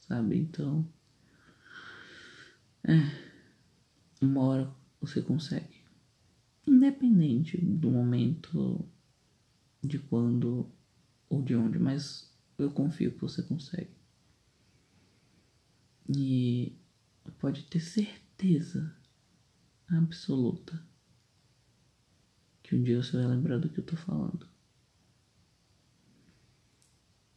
Sabe? 0.07 0.37
Então. 0.37 0.87
É. 2.83 3.25
Uma 4.21 4.41
hora 4.41 4.75
você 5.01 5.21
consegue. 5.21 5.75
Independente 6.65 7.57
do 7.57 7.91
momento, 7.91 8.87
de 9.83 9.99
quando 9.99 10.71
ou 11.29 11.41
de 11.41 11.55
onde, 11.55 11.77
mas 11.77 12.33
eu 12.57 12.71
confio 12.71 13.11
que 13.11 13.21
você 13.21 13.43
consegue. 13.43 13.94
E 16.07 16.75
pode 17.39 17.63
ter 17.63 17.79
certeza 17.79 18.95
absoluta 19.87 20.81
que 22.61 22.75
um 22.75 22.83
dia 22.83 23.01
você 23.01 23.17
vai 23.17 23.27
lembrar 23.27 23.59
do 23.59 23.69
que 23.69 23.79
eu 23.79 23.85
tô 23.85 23.95
falando. 23.95 24.47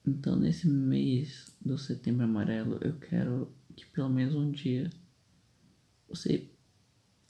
Então, 0.07 0.37
nesse 0.37 0.67
mês 0.67 1.55
do 1.61 1.77
Setembro 1.77 2.25
Amarelo, 2.25 2.79
eu 2.81 2.99
quero 2.99 3.53
que 3.77 3.85
pelo 3.87 4.09
menos 4.09 4.35
um 4.35 4.51
dia 4.51 4.91
você, 6.09 6.51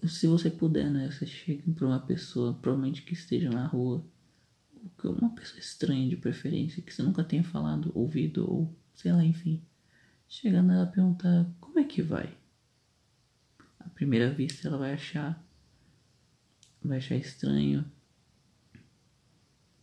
se 0.07 0.29
você 0.29 0.49
puder, 0.49 0.89
né, 0.89 1.11
você 1.11 1.27
chegue 1.27 1.73
para 1.73 1.87
uma 1.87 1.99
pessoa, 1.99 2.55
provavelmente 2.55 3.03
que 3.03 3.15
esteja 3.15 3.51
na 3.51 3.67
rua, 3.67 4.05
ou 5.03 5.13
uma 5.13 5.35
pessoa 5.35 5.59
estranha 5.59 6.09
de 6.09 6.17
preferência, 6.17 6.83
que 6.83 6.95
você 6.95 7.03
nunca 7.03 7.25
tenha 7.25 7.43
falado, 7.43 7.91
ouvido, 7.95 8.49
ou 8.49 8.77
sei 8.95 9.13
lá, 9.13 9.25
enfim. 9.25 9.61
Chega 10.29 10.63
nela 10.63 10.89
e 10.91 10.95
perguntar 10.95 11.47
como 11.61 11.79
é 11.79 11.85
que 11.85 12.03
vai. 12.03 12.37
À 13.81 13.89
primeira 13.89 14.31
vista 14.31 14.69
ela 14.69 14.79
vai 14.79 14.93
achar, 14.93 15.43
vai 16.83 16.99
achar 16.99 17.17
estranho, 17.17 17.85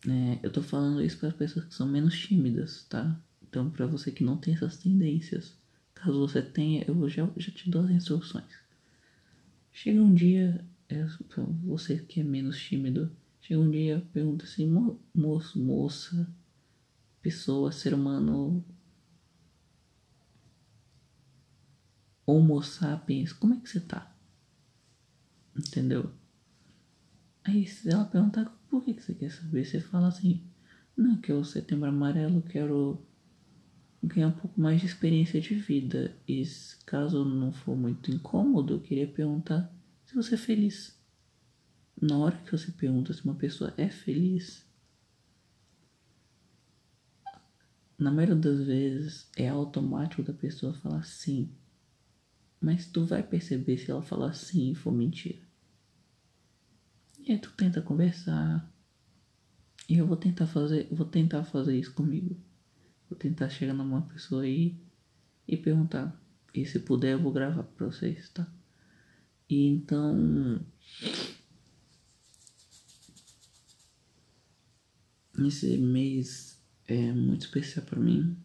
é, 0.08 0.40
eu 0.44 0.52
tô 0.52 0.62
falando 0.62 1.02
isso 1.04 1.18
para 1.18 1.32
pessoas 1.32 1.66
que 1.66 1.74
são 1.74 1.88
menos 1.88 2.18
tímidas, 2.18 2.84
tá? 2.84 3.20
Então, 3.42 3.70
para 3.70 3.88
você 3.88 4.12
que 4.12 4.24
não 4.24 4.38
tem 4.38 4.54
essas 4.54 4.78
tendências, 4.78 5.58
caso 5.94 6.20
você 6.20 6.42
tenha, 6.42 6.86
eu 6.88 7.10
já, 7.10 7.28
já 7.38 7.52
te 7.52 7.70
dou 7.70 7.84
as 7.84 7.92
instruções. 7.92 8.64
Chega 9.72 10.02
um 10.02 10.14
dia, 10.14 10.64
é, 10.88 11.06
você 11.64 11.98
que 11.98 12.22
é 12.22 12.24
menos 12.24 12.60
tímido, 12.62 13.12
chega 13.42 13.60
um 13.60 13.70
dia, 13.70 14.06
pergunta 14.14 14.46
assim: 14.46 14.68
Mo 14.70 15.00
moço, 15.14 15.60
moça, 15.60 16.28
pessoa, 17.22 17.72
ser 17.72 17.94
humano, 17.94 18.64
Homo 22.25 22.62
sapiens, 22.62 23.32
como 23.32 23.53
é 23.53 23.58
que 23.58 23.70
você 23.70 23.79
tá? 23.79 24.15
Entendeu? 25.55 26.12
Aí 27.44 27.67
se 27.67 27.89
ela 27.89 28.05
perguntar 28.05 28.46
por 28.70 28.84
que, 28.84 28.94
que 28.94 29.03
você 29.03 29.13
quer 29.13 29.32
saber, 29.32 29.65
você 29.65 29.79
fala 29.79 30.08
assim, 30.08 30.44
não, 30.98 31.17
que 31.17 31.32
é 31.32 31.36
o 31.36 31.44
setembro 31.44 31.88
amarelo, 31.88 32.41
quero 32.41 33.05
ganhar 34.01 34.29
um 34.29 34.32
pouco 34.32 34.60
mais 34.60 34.79
de 34.79 34.88
experiência 34.88 35.39
de 35.41 35.55
vida. 35.55 36.15
E 36.27 36.44
caso 36.86 37.24
não 37.25 37.51
for 37.51 37.75
muito 37.75 38.12
incômodo, 38.12 38.74
eu 38.75 38.79
queria 38.79 39.08
perguntar 39.08 39.72
se 40.05 40.15
você 40.15 40.36
é 40.36 40.38
feliz. 40.38 41.00
Na 42.01 42.17
hora 42.17 42.38
que 42.38 42.51
você 42.51 42.72
pergunta 42.72 43.13
se 43.13 43.24
uma 43.24 43.36
pessoa 43.36 43.74
é 43.77 43.89
feliz, 43.89 44.65
na 47.97 48.12
maioria 48.12 48.36
das 48.36 48.65
vezes 48.65 49.30
é 49.38 49.47
automático 49.47 50.23
da 50.23 50.34
pessoa 50.34 50.73
falar 50.73 51.04
sim. 51.04 51.50
Mas 52.65 52.88
tu 52.88 53.06
vai 53.06 53.21
perceber 53.21 53.78
se 53.78 53.91
ela 53.91 54.01
falar 54.01 54.34
sim 54.34 54.71
e 54.71 54.75
for 54.75 54.91
mentira. 54.91 55.38
E 57.23 57.32
aí 57.32 57.38
tu 57.38 57.51
tenta 57.51 57.80
conversar. 57.80 58.67
E 59.88 59.99
eu 59.99 60.08
vou 60.08 60.17
tentar 60.17 60.47
fazer, 60.47 60.88
vou 60.91 61.06
tentar 61.06 61.43
fazer 61.43 61.78
isso 61.78 61.93
comigo. 61.93 62.36
Vou 63.08 63.15
tentar 63.19 63.49
chegar 63.49 63.75
numa 63.75 64.01
pessoa 64.01 64.41
aí 64.41 64.75
e 65.47 65.56
perguntar. 65.56 66.19
E 66.56 66.65
se 66.65 66.80
puder 66.80 67.12
eu 67.13 67.21
vou 67.21 67.32
gravar 67.32 67.62
pra 67.62 67.86
vocês, 67.86 68.30
tá? 68.30 68.51
E 69.47 69.67
então 69.67 70.60
esse 75.38 75.78
mês 75.78 76.60
é 76.88 77.13
muito 77.13 77.45
especial 77.45 77.86
para 77.86 77.99
mim. 77.99 78.36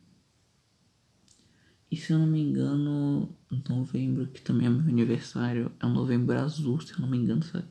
E 1.90 1.96
se 1.96 2.12
eu 2.12 2.18
não 2.18 2.26
me 2.26 2.40
engano, 2.40 3.28
novembro, 3.68 4.26
que 4.28 4.40
também 4.40 4.66
é 4.66 4.70
meu 4.70 4.80
aniversário, 4.80 5.72
é 5.80 5.86
um 5.86 5.92
novembro 5.92 6.38
azul, 6.38 6.80
se 6.80 6.92
eu 6.92 7.00
não 7.00 7.08
me 7.08 7.18
engano, 7.18 7.42
sabe? 7.42 7.66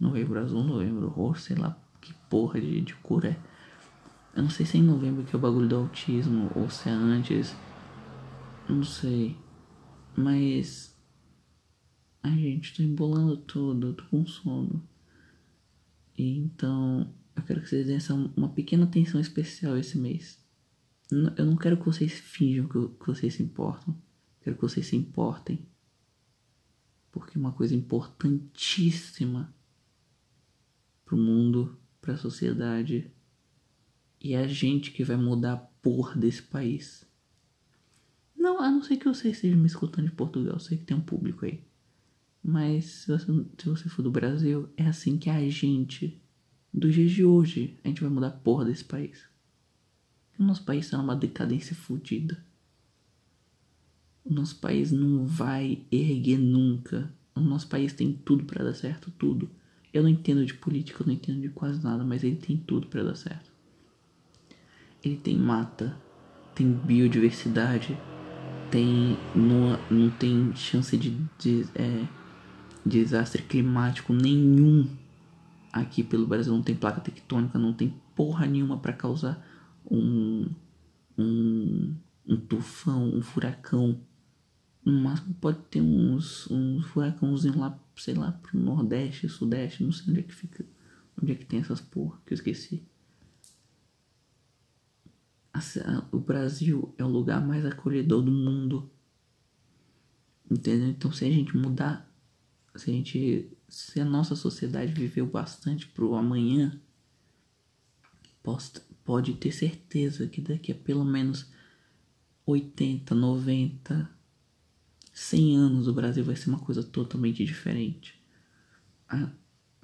novembro 0.00 0.40
azul, 0.40 0.64
novembro 0.64 1.08
roxo, 1.08 1.42
sei 1.42 1.56
lá 1.56 1.78
que 2.00 2.14
porra 2.28 2.60
de, 2.60 2.80
de 2.80 2.94
cor 2.96 3.24
é. 3.24 3.38
Eu 4.34 4.42
não 4.42 4.50
sei 4.50 4.64
se 4.64 4.76
é 4.76 4.80
em 4.80 4.84
novembro 4.84 5.24
que 5.24 5.34
é 5.34 5.38
o 5.38 5.42
bagulho 5.42 5.68
do 5.68 5.76
autismo 5.76 6.50
ou 6.54 6.70
se 6.70 6.88
é 6.88 6.92
antes. 6.92 7.54
Não 8.68 8.82
sei. 8.82 9.36
Mas. 10.16 10.96
Ai, 12.22 12.38
gente, 12.38 12.74
tô 12.74 12.82
embolando 12.82 13.36
tudo, 13.36 13.92
tô 13.92 14.04
com 14.04 14.24
sono. 14.26 14.82
E 16.16 16.38
então. 16.38 17.12
Eu 17.36 17.42
quero 17.42 17.60
que 17.60 17.68
vocês 17.68 17.86
deem 17.86 18.30
uma 18.36 18.48
pequena 18.48 18.84
atenção 18.84 19.20
especial 19.20 19.76
esse 19.76 19.98
mês. 19.98 20.39
Eu 21.10 21.44
não 21.44 21.56
quero 21.56 21.76
que 21.76 21.84
vocês 21.84 22.12
finjam 22.12 22.68
que, 22.68 23.04
vocês 23.04 23.34
se 23.34 23.42
importam. 23.42 23.96
Quero 24.40 24.56
que 24.56 24.62
vocês 24.62 24.86
se 24.86 24.96
importem. 24.96 25.66
Porque 27.10 27.38
uma 27.38 27.52
coisa 27.52 27.74
importantíssima 27.74 29.52
pro 31.04 31.16
mundo, 31.16 31.76
pra 32.00 32.16
sociedade. 32.16 33.10
E 34.20 34.34
é 34.34 34.38
a 34.38 34.46
gente 34.46 34.92
que 34.92 35.02
vai 35.02 35.16
mudar 35.16 35.52
a 35.54 35.56
porra 35.56 36.14
desse 36.14 36.42
país. 36.42 37.04
Não, 38.36 38.60
a 38.60 38.70
não 38.70 38.82
ser 38.82 38.96
que 38.96 39.06
você 39.06 39.30
esteja 39.30 39.56
me 39.56 39.66
escutando 39.66 40.06
de 40.06 40.12
Portugal, 40.12 40.54
eu 40.54 40.60
sei 40.60 40.78
que 40.78 40.84
tem 40.84 40.96
um 40.96 41.00
público 41.00 41.44
aí. 41.44 41.64
Mas 42.42 42.84
se 42.86 43.08
você, 43.08 43.26
se 43.58 43.68
você 43.68 43.88
for 43.88 44.02
do 44.02 44.10
Brasil, 44.10 44.68
é 44.76 44.86
assim 44.86 45.18
que 45.18 45.28
a 45.28 45.48
gente, 45.48 46.22
do 46.72 46.90
dias 46.90 47.10
de 47.10 47.24
hoje, 47.24 47.78
a 47.84 47.88
gente 47.88 48.00
vai 48.00 48.10
mudar 48.10 48.28
a 48.28 48.32
porra 48.32 48.64
desse 48.64 48.84
país. 48.84 49.29
O 50.40 50.42
nosso 50.42 50.62
país 50.62 50.86
está 50.86 50.96
numa 50.96 51.14
decadência 51.14 51.76
fodida. 51.76 52.42
O 54.24 54.32
nosso 54.32 54.56
país 54.56 54.90
não 54.90 55.26
vai 55.26 55.82
erguer 55.92 56.38
nunca. 56.38 57.12
O 57.34 57.40
nosso 57.40 57.68
país 57.68 57.92
tem 57.92 58.14
tudo 58.14 58.44
para 58.44 58.64
dar 58.64 58.72
certo, 58.72 59.10
tudo. 59.18 59.50
Eu 59.92 60.02
não 60.02 60.08
entendo 60.08 60.46
de 60.46 60.54
política, 60.54 61.02
eu 61.02 61.06
não 61.06 61.12
entendo 61.12 61.42
de 61.42 61.50
quase 61.50 61.84
nada, 61.84 62.02
mas 62.04 62.24
ele 62.24 62.36
tem 62.36 62.56
tudo 62.56 62.86
para 62.86 63.02
dar 63.02 63.16
certo. 63.16 63.52
Ele 65.04 65.18
tem 65.18 65.36
mata, 65.36 65.94
tem 66.54 66.72
biodiversidade, 66.72 67.98
tem 68.70 69.18
não, 69.36 69.78
não 69.90 70.08
tem 70.08 70.56
chance 70.56 70.96
de, 70.96 71.18
de 71.38 71.66
é, 71.74 72.06
desastre 72.86 73.42
climático 73.42 74.14
nenhum 74.14 74.88
aqui 75.70 76.02
pelo 76.02 76.26
Brasil. 76.26 76.50
Não 76.50 76.62
tem 76.62 76.74
placa 76.74 77.02
tectônica, 77.02 77.58
não 77.58 77.74
tem 77.74 77.94
porra 78.16 78.46
nenhuma 78.46 78.78
para 78.78 78.94
causar 78.94 79.49
um, 79.90 80.48
um, 81.18 81.96
um 82.26 82.36
tufão, 82.36 83.14
um 83.14 83.22
furacão. 83.22 84.00
No 84.84 84.92
máximo 84.92 85.34
pode 85.34 85.58
ter 85.70 85.80
uns, 85.80 86.50
uns 86.50 86.86
furacãozinhos 86.86 87.56
lá 87.56 87.78
sei 88.00 88.14
lá, 88.14 88.32
pro 88.32 88.58
Nordeste, 88.58 89.28
Sudeste, 89.28 89.84
não 89.84 89.92
sei 89.92 90.10
onde 90.10 90.20
é 90.20 90.22
que 90.22 90.34
fica. 90.34 90.64
Onde 91.20 91.32
é 91.32 91.34
que 91.34 91.44
tem 91.44 91.60
essas 91.60 91.80
porra 91.80 92.18
que 92.24 92.32
eu 92.32 92.36
esqueci. 92.36 92.82
O 96.10 96.18
Brasil 96.18 96.94
é 96.96 97.04
o 97.04 97.08
lugar 97.08 97.46
mais 97.46 97.66
acolhedor 97.66 98.22
do 98.22 98.32
mundo. 98.32 98.90
Entendeu? 100.50 100.88
Então 100.88 101.12
se 101.12 101.26
a 101.26 101.30
gente 101.30 101.56
mudar, 101.56 102.10
se 102.74 102.90
a 102.90 102.94
gente. 102.94 103.52
Se 103.68 104.00
a 104.00 104.04
nossa 104.04 104.34
sociedade 104.34 104.92
viveu 104.92 105.26
bastante 105.26 105.86
pro 105.86 106.14
amanhã, 106.14 106.80
pode 109.10 109.34
ter 109.34 109.50
certeza 109.50 110.28
que 110.28 110.40
daqui 110.40 110.70
a 110.70 110.74
pelo 110.74 111.04
menos 111.04 111.50
80, 112.46 113.12
90, 113.12 114.08
100 115.12 115.56
anos 115.56 115.88
o 115.88 115.92
Brasil 115.92 116.22
vai 116.22 116.36
ser 116.36 116.48
uma 116.48 116.60
coisa 116.60 116.80
totalmente 116.80 117.44
diferente. 117.44 118.22
A, 119.08 119.28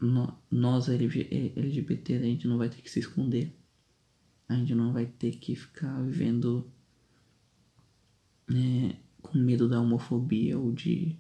no, 0.01 0.33
nós 0.49 0.89
LGBT 0.89 2.15
a 2.15 2.23
gente 2.23 2.47
não 2.47 2.57
vai 2.57 2.69
ter 2.69 2.81
que 2.81 2.89
se 2.89 3.01
esconder. 3.01 3.53
A 4.49 4.55
gente 4.55 4.77
não 4.77 4.93
vai 4.93 5.07
ter 5.07 5.33
que 5.33 5.57
ficar 5.57 6.01
vivendo 6.03 6.71
é, 8.49 8.95
com 9.21 9.37
medo 9.37 9.69
da 9.69 9.81
homofobia 9.81 10.57
ou 10.57 10.71
de, 10.71 11.17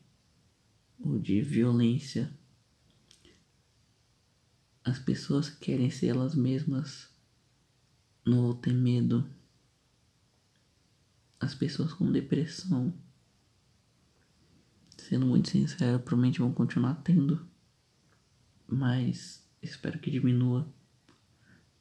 ou 1.01 1.19
de 1.19 1.41
violência. 1.41 2.33
As 4.85 4.97
pessoas 4.97 5.51
que 5.51 5.65
querem 5.65 5.91
ser 5.91 6.07
elas 6.07 6.37
mesmas 6.37 7.16
não 8.27 8.43
vão 8.43 8.55
ter 8.55 8.75
medo. 8.75 9.25
As 11.39 11.55
pessoas 11.55 11.93
com 11.93 12.11
depressão, 12.11 12.93
sendo 14.99 15.27
muito 15.27 15.51
sincero, 15.51 16.01
provavelmente 16.01 16.41
vão 16.41 16.53
continuar 16.53 16.97
tendo, 16.97 17.47
mas 18.67 19.47
espero 19.63 19.99
que 20.01 20.11
diminua. 20.11 20.67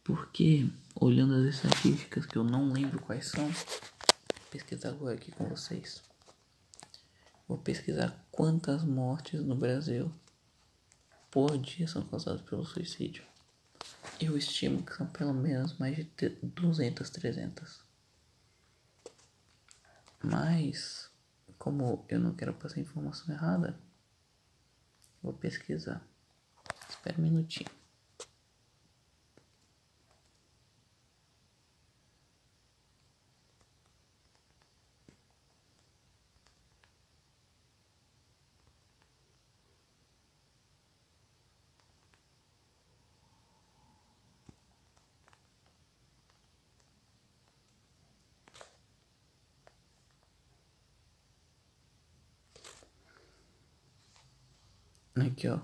Porque, 0.04 0.70
olhando 0.94 1.34
as 1.34 1.56
estatísticas 1.56 2.28
que 2.28 2.38
eu 2.38 2.44
não 2.44 2.72
lembro 2.72 3.02
quais 3.02 3.26
são, 3.26 3.46
vou 3.46 4.50
pesquisar 4.52 4.90
agora 4.90 5.16
aqui 5.16 5.32
com 5.32 5.50
vocês. 5.50 6.04
Vou 7.48 7.58
pesquisar 7.58 8.24
quantas 8.30 8.84
mortes 8.84 9.42
no 9.42 9.56
Brasil 9.56 10.12
por 11.32 11.58
dia 11.58 11.88
são 11.88 12.04
causadas 12.04 12.42
pelo 12.42 12.66
suicídio. 12.66 13.24
Eu 14.20 14.38
estimo 14.38 14.84
que 14.84 14.94
são 14.94 15.08
pelo 15.08 15.34
menos 15.34 15.78
mais 15.78 15.98
de 15.98 16.30
200, 16.42 17.10
300. 17.10 17.84
Mas, 20.24 21.12
como 21.58 22.06
eu 22.10 22.20
não 22.20 22.34
quero 22.34 22.54
passar 22.54 22.80
informação 22.80 23.34
errada, 23.34 23.78
vou 25.22 25.34
pesquisar. 25.34 26.02
Espera 26.90 27.20
um 27.20 27.24
minutinho. 27.24 27.70
Aqui, 55.36 55.50
ó. 55.50 55.60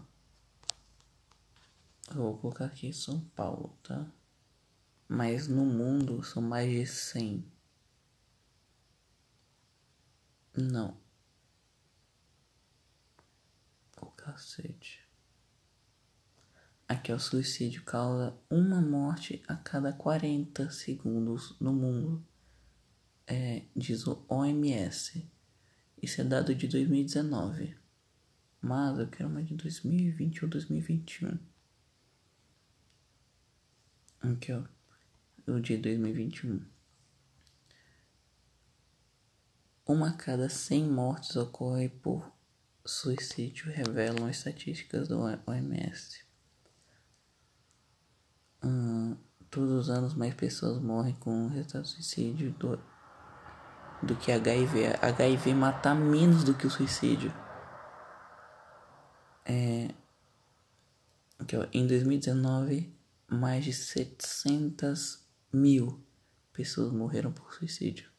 Eu 2.09 2.15
vou 2.15 2.37
colocar 2.39 2.65
aqui 2.65 2.91
São 2.91 3.21
Paulo, 3.33 3.73
tá? 3.81 4.05
Mas 5.07 5.47
no 5.47 5.65
mundo 5.65 6.21
são 6.25 6.43
mais 6.43 6.69
de 6.69 6.85
100. 6.85 7.49
Não. 10.57 10.97
O 14.01 14.07
cacete. 14.07 15.07
Aqui, 16.85 17.13
ó. 17.13 17.17
Suicídio 17.17 17.85
causa 17.85 18.37
uma 18.49 18.81
morte 18.81 19.41
a 19.47 19.55
cada 19.55 19.93
40 19.93 20.69
segundos 20.69 21.55
no 21.61 21.71
mundo. 21.71 22.21
É, 23.25 23.63
diz 23.73 24.05
o 24.05 24.21
OMS. 24.27 25.25
Isso 26.01 26.19
é 26.19 26.25
dado 26.25 26.53
de 26.53 26.67
2019. 26.67 27.79
Mas 28.61 28.99
eu 28.99 29.07
quero 29.07 29.27
uma 29.27 29.41
de 29.41 29.55
2020 29.55 30.45
ou 30.45 30.49
2021. 30.49 31.39
Aqui, 34.21 34.53
ó. 34.53 34.63
O 35.47 35.59
de 35.59 35.77
2021. 35.77 36.63
Uma 39.87 40.09
a 40.09 40.13
cada 40.13 40.47
100 40.47 40.85
mortes 40.85 41.35
ocorre 41.35 41.89
por 41.89 42.31
suicídio, 42.85 43.71
revelam 43.71 44.29
estatísticas 44.29 45.07
do 45.07 45.19
OMS. 45.19 46.23
Hum, 48.63 49.17
todos 49.49 49.71
os 49.71 49.89
anos 49.89 50.13
mais 50.13 50.35
pessoas 50.35 50.79
morrem 50.79 51.15
com 51.15 51.47
resultado 51.47 51.83
de 51.83 51.89
suicídio 51.89 52.51
do, 52.53 52.79
do 54.03 54.15
que 54.15 54.31
HIV. 54.31 54.99
HIV 55.01 55.55
mata 55.55 55.95
menos 55.95 56.43
do 56.43 56.53
que 56.53 56.67
o 56.67 56.71
suicídio. 56.71 57.33
É, 59.45 59.89
aqui, 61.39 61.55
ó, 61.57 61.65
em 61.73 61.87
2019, 61.87 62.93
mais 63.27 63.65
de 63.65 63.73
700 63.73 65.19
mil 65.51 65.99
pessoas 66.53 66.91
morreram 66.91 67.31
por 67.31 67.53
suicídio. 67.53 68.09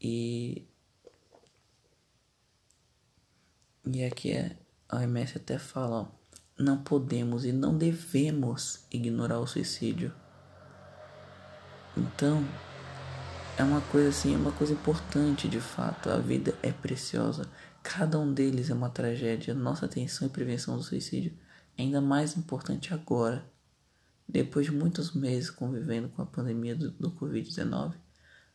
E, 0.00 0.66
e 3.86 4.04
aqui 4.04 4.32
é, 4.32 4.56
a 4.88 4.98
OMS 4.98 5.38
até 5.38 5.58
fala, 5.58 6.02
ó, 6.02 6.08
não 6.58 6.82
podemos 6.82 7.44
e 7.44 7.52
não 7.52 7.76
devemos 7.76 8.84
ignorar 8.90 9.40
o 9.40 9.46
suicídio. 9.46 10.12
Então, 11.96 12.44
é 13.56 13.62
uma 13.62 13.80
coisa 13.80 14.08
assim, 14.08 14.34
é 14.34 14.36
uma 14.36 14.52
coisa 14.52 14.72
importante 14.72 15.48
de 15.48 15.60
fato. 15.60 16.10
A 16.10 16.18
vida 16.18 16.54
é 16.62 16.72
preciosa. 16.72 17.48
Cada 17.84 18.18
um 18.18 18.32
deles 18.32 18.70
é 18.70 18.74
uma 18.74 18.88
tragédia. 18.88 19.52
Nossa 19.52 19.84
atenção 19.84 20.26
e 20.26 20.30
prevenção 20.30 20.74
do 20.74 20.82
suicídio 20.82 21.36
é 21.76 21.82
ainda 21.82 22.00
mais 22.00 22.34
importante 22.34 22.94
agora, 22.94 23.44
depois 24.26 24.64
de 24.64 24.72
muitos 24.72 25.12
meses 25.12 25.50
convivendo 25.50 26.08
com 26.08 26.22
a 26.22 26.26
pandemia 26.26 26.74
do, 26.74 26.90
do 26.92 27.10
Covid-19, 27.12 27.92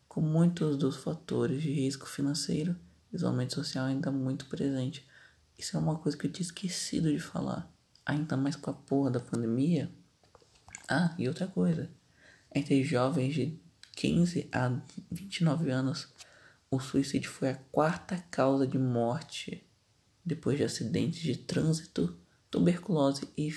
com 0.07 0.19
muitos 0.19 0.75
dos 0.77 0.97
fatores 0.97 1.61
de 1.61 1.71
risco 1.71 2.07
financeiro, 2.07 2.75
isolamento 3.13 3.53
social 3.53 3.85
ainda 3.85 4.11
muito 4.11 4.47
presente. 4.47 5.07
Isso 5.55 5.77
é 5.77 5.79
uma 5.79 5.99
coisa 5.99 6.17
que 6.17 6.25
eu 6.25 6.31
tinha 6.31 6.45
esquecido 6.45 7.11
de 7.11 7.19
falar. 7.19 7.71
Ainda 8.03 8.35
mais 8.35 8.55
com 8.55 8.71
a 8.71 8.73
porra 8.73 9.11
da 9.11 9.19
pandemia. 9.19 9.91
Ah, 10.87 11.13
e 11.19 11.27
outra 11.27 11.45
coisa. 11.45 11.87
Entre 12.53 12.83
jovens 12.83 13.35
de 13.35 13.59
15 13.95 14.49
a 14.51 14.75
29 15.11 15.69
anos, 15.69 16.07
o 16.71 16.79
suicídio 16.79 17.29
foi 17.31 17.49
a 17.49 17.55
quarta 17.55 18.17
causa 18.29 18.67
de 18.67 18.77
morte 18.77 19.65
depois 20.23 20.57
de 20.57 20.63
acidentes 20.63 21.21
de 21.21 21.35
trânsito, 21.35 22.15
tuberculose 22.51 23.27
e, 23.35 23.51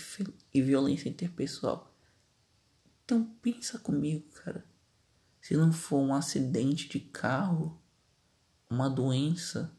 e 0.55 0.63
violência 0.63 1.09
interpessoal. 1.09 1.95
Então 3.05 3.25
pensa 3.43 3.79
comigo, 3.79 4.27
cara. 4.31 4.65
Se 5.41 5.57
não 5.57 5.73
for 5.73 5.99
um 5.99 6.15
acidente 6.15 6.89
de 6.89 7.01
carro, 7.01 7.79
uma 8.71 8.89
doença 8.89 9.77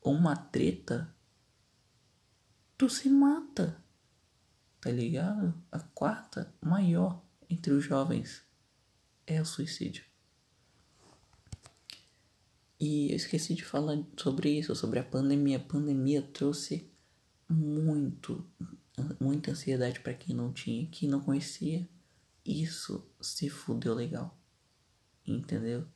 ou 0.00 0.14
uma 0.14 0.36
treta, 0.36 1.14
tu 2.78 2.88
se 2.88 3.10
mata. 3.10 3.82
Tá 4.80 4.90
ligado? 4.90 5.54
A 5.70 5.78
quarta 5.78 6.52
maior 6.60 7.22
entre 7.50 7.72
os 7.72 7.84
jovens 7.84 8.42
é 9.26 9.40
o 9.40 9.44
suicídio. 9.44 10.11
E 12.84 13.12
eu 13.12 13.16
esqueci 13.16 13.54
de 13.54 13.64
falar 13.64 13.96
sobre 14.16 14.58
isso, 14.58 14.74
sobre 14.74 14.98
a 14.98 15.04
pandemia. 15.04 15.56
A 15.56 15.60
pandemia 15.60 16.20
trouxe 16.20 16.90
muito, 17.48 18.44
muita 19.20 19.52
ansiedade 19.52 20.00
para 20.00 20.12
quem 20.12 20.34
não 20.34 20.52
tinha, 20.52 20.88
quem 20.88 21.08
não 21.08 21.20
conhecia. 21.20 21.88
Isso 22.44 23.08
se 23.20 23.48
fudeu 23.48 23.94
legal. 23.94 24.36
Entendeu? 25.24 25.86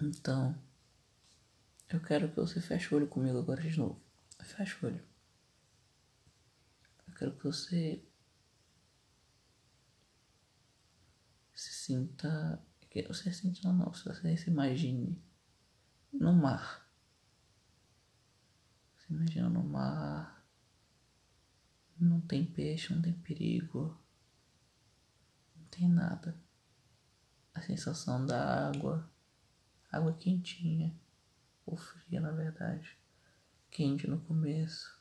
Então, 0.00 0.58
eu 1.90 2.00
quero 2.00 2.30
que 2.30 2.36
você 2.36 2.58
feche 2.58 2.94
o 2.94 2.96
olho 2.96 3.06
comigo 3.06 3.36
agora 3.36 3.60
de 3.60 3.78
novo. 3.78 4.00
Feche 4.42 4.74
o 4.82 4.86
olho. 4.88 5.04
Eu 7.08 7.14
quero 7.14 7.36
que 7.36 7.44
você 7.44 8.02
se 11.54 11.74
sinta. 11.74 12.58
Você 13.02 13.32
se 13.32 13.40
sinta 13.40 13.72
não, 13.72 13.92
se 13.92 14.04
você 14.04 14.36
se 14.36 14.50
imagine 14.50 15.20
no 16.12 16.32
mar. 16.32 16.88
Se 18.98 19.12
imagina 19.12 19.48
no 19.48 19.62
mar. 19.62 20.46
Não 21.98 22.20
tem 22.20 22.44
peixe, 22.44 22.94
não 22.94 23.02
tem 23.02 23.12
perigo. 23.12 23.98
Não 25.56 25.64
tem 25.66 25.88
nada. 25.88 26.38
A 27.54 27.60
sensação 27.60 28.24
da 28.24 28.68
água. 28.68 29.10
Água 29.90 30.12
quentinha. 30.14 30.94
Ou 31.64 31.76
fria, 31.76 32.20
na 32.20 32.30
verdade. 32.30 32.98
Quente 33.70 34.06
no 34.06 34.20
começo. 34.20 34.96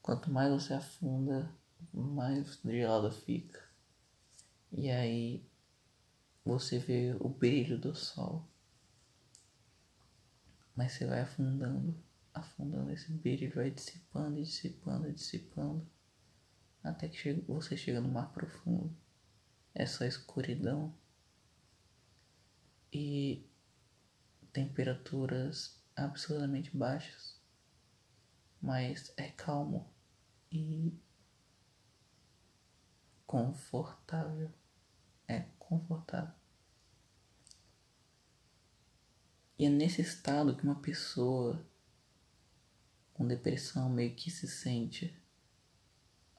Quanto 0.00 0.30
mais 0.30 0.52
você 0.52 0.74
afunda, 0.74 1.52
mais 1.92 2.60
gelada 2.64 3.10
fica. 3.10 3.62
E 4.72 4.90
aí 4.90 5.51
você 6.44 6.78
vê 6.78 7.16
o 7.20 7.28
brilho 7.28 7.78
do 7.78 7.94
sol. 7.94 8.48
Mas 10.74 10.92
você 10.92 11.06
vai 11.06 11.20
afundando, 11.20 11.94
afundando 12.32 12.90
esse 12.90 13.12
brilho, 13.12 13.54
vai 13.54 13.70
dissipando, 13.70 14.42
dissipando, 14.42 15.12
dissipando. 15.12 15.86
Até 16.82 17.08
que 17.08 17.32
você 17.46 17.76
chega 17.76 18.00
no 18.00 18.08
mar 18.08 18.32
profundo. 18.32 18.94
É 19.74 19.86
só 19.86 20.04
escuridão. 20.04 20.92
E 22.92 23.46
temperaturas 24.52 25.80
absurdamente 25.94 26.76
baixas. 26.76 27.40
Mas 28.60 29.12
é 29.16 29.30
calmo. 29.30 29.88
E 30.50 30.92
confortável. 33.26 34.50
É 35.28 35.40
confortável. 35.78 36.34
E 39.58 39.64
é 39.64 39.70
nesse 39.70 40.02
estado 40.02 40.56
que 40.56 40.64
uma 40.64 40.80
pessoa 40.80 41.64
com 43.14 43.26
depressão 43.26 43.88
meio 43.88 44.14
que 44.14 44.30
se 44.30 44.46
sente. 44.48 45.16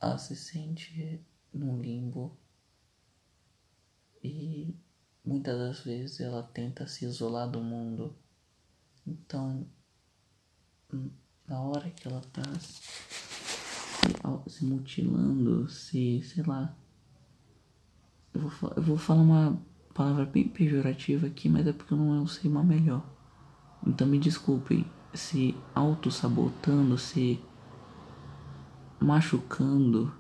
Ela 0.02 0.18
se 0.18 0.36
sente 0.36 1.24
num 1.54 1.82
limbo 1.82 2.38
e 4.22 4.76
muitas 5.24 5.58
das 5.58 5.80
vezes 5.86 6.20
ela 6.20 6.44
tenta 6.44 6.86
se 6.88 7.06
isolar 7.06 7.50
do 7.50 7.62
mundo. 7.62 8.16
Então, 9.08 9.66
na 11.48 11.62
hora 11.62 11.90
que 11.90 12.08
ela 12.08 12.22
tá 12.22 12.44
se 14.48 14.66
mutilando, 14.66 15.70
se, 15.70 16.22
sei 16.24 16.44
lá. 16.44 16.78
Eu 18.34 18.42
vou, 18.42 18.74
eu 18.76 18.82
vou 18.82 18.98
falar 18.98 19.22
uma 19.22 19.62
palavra 19.94 20.26
bem 20.26 20.48
pejorativa 20.48 21.28
aqui, 21.28 21.48
mas 21.48 21.68
é 21.68 21.74
porque 21.74 21.94
eu 21.94 21.98
não 21.98 22.28
sei 22.28 22.50
uma 22.50 22.64
melhor. 22.64 23.08
Então 23.86 24.08
me 24.08 24.18
desculpem 24.18 24.86
se 25.14 25.56
auto-sabotando, 25.76 26.98
se 26.98 27.40
machucando, 29.00 30.14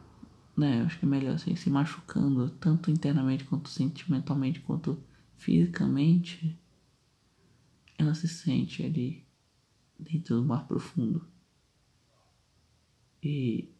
né? 0.55 0.83
Acho 0.83 0.99
que 0.99 1.05
é 1.05 1.09
melhor 1.09 1.35
assim, 1.35 1.55
se 1.55 1.69
machucando 1.69 2.49
tanto 2.51 2.91
internamente 2.91 3.45
quanto 3.45 3.69
sentimentalmente 3.69 4.59
quanto 4.59 5.01
fisicamente, 5.35 6.59
ela 7.97 8.13
se 8.13 8.27
sente 8.27 8.83
ali 8.83 9.25
dentro 9.97 10.35
do 10.35 10.45
mar 10.45 10.67
profundo 10.67 11.25
e 13.23 13.72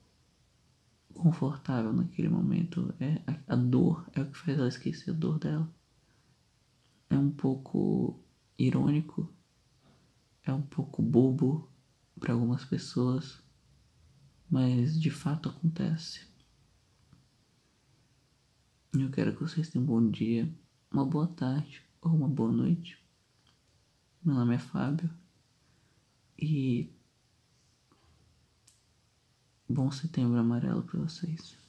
confortável 1.13 1.93
naquele 1.93 2.29
momento. 2.29 2.93
É 2.99 3.21
a, 3.47 3.55
dor 3.55 4.05
é 4.13 4.21
o 4.21 4.29
que 4.29 4.37
faz 4.37 4.57
ela 4.57 4.67
esquecer 4.67 5.11
a 5.11 5.13
dor 5.13 5.39
dela. 5.39 5.69
É 7.09 7.17
um 7.17 7.31
pouco 7.31 8.19
irônico 8.57 9.33
é 10.43 10.51
um 10.51 10.61
pouco 10.61 11.01
bobo 11.01 11.69
para 12.19 12.33
algumas 12.33 12.65
pessoas, 12.65 13.41
mas 14.49 14.99
de 14.99 15.09
fato 15.09 15.49
acontece. 15.49 16.27
Eu 18.93 19.09
quero 19.09 19.33
que 19.33 19.41
vocês 19.41 19.69
tenham 19.69 19.83
um 19.83 19.87
bom 19.87 20.09
dia, 20.09 20.53
uma 20.91 21.05
boa 21.05 21.27
tarde 21.27 21.81
ou 22.01 22.11
uma 22.11 22.27
boa 22.27 22.51
noite. 22.51 23.01
Meu 24.23 24.35
nome 24.35 24.55
é 24.55 24.59
Fábio 24.59 25.09
e 26.37 26.91
bom 29.69 29.91
setembro 29.91 30.39
amarelo 30.39 30.83
para 30.83 30.99
vocês. 30.99 31.62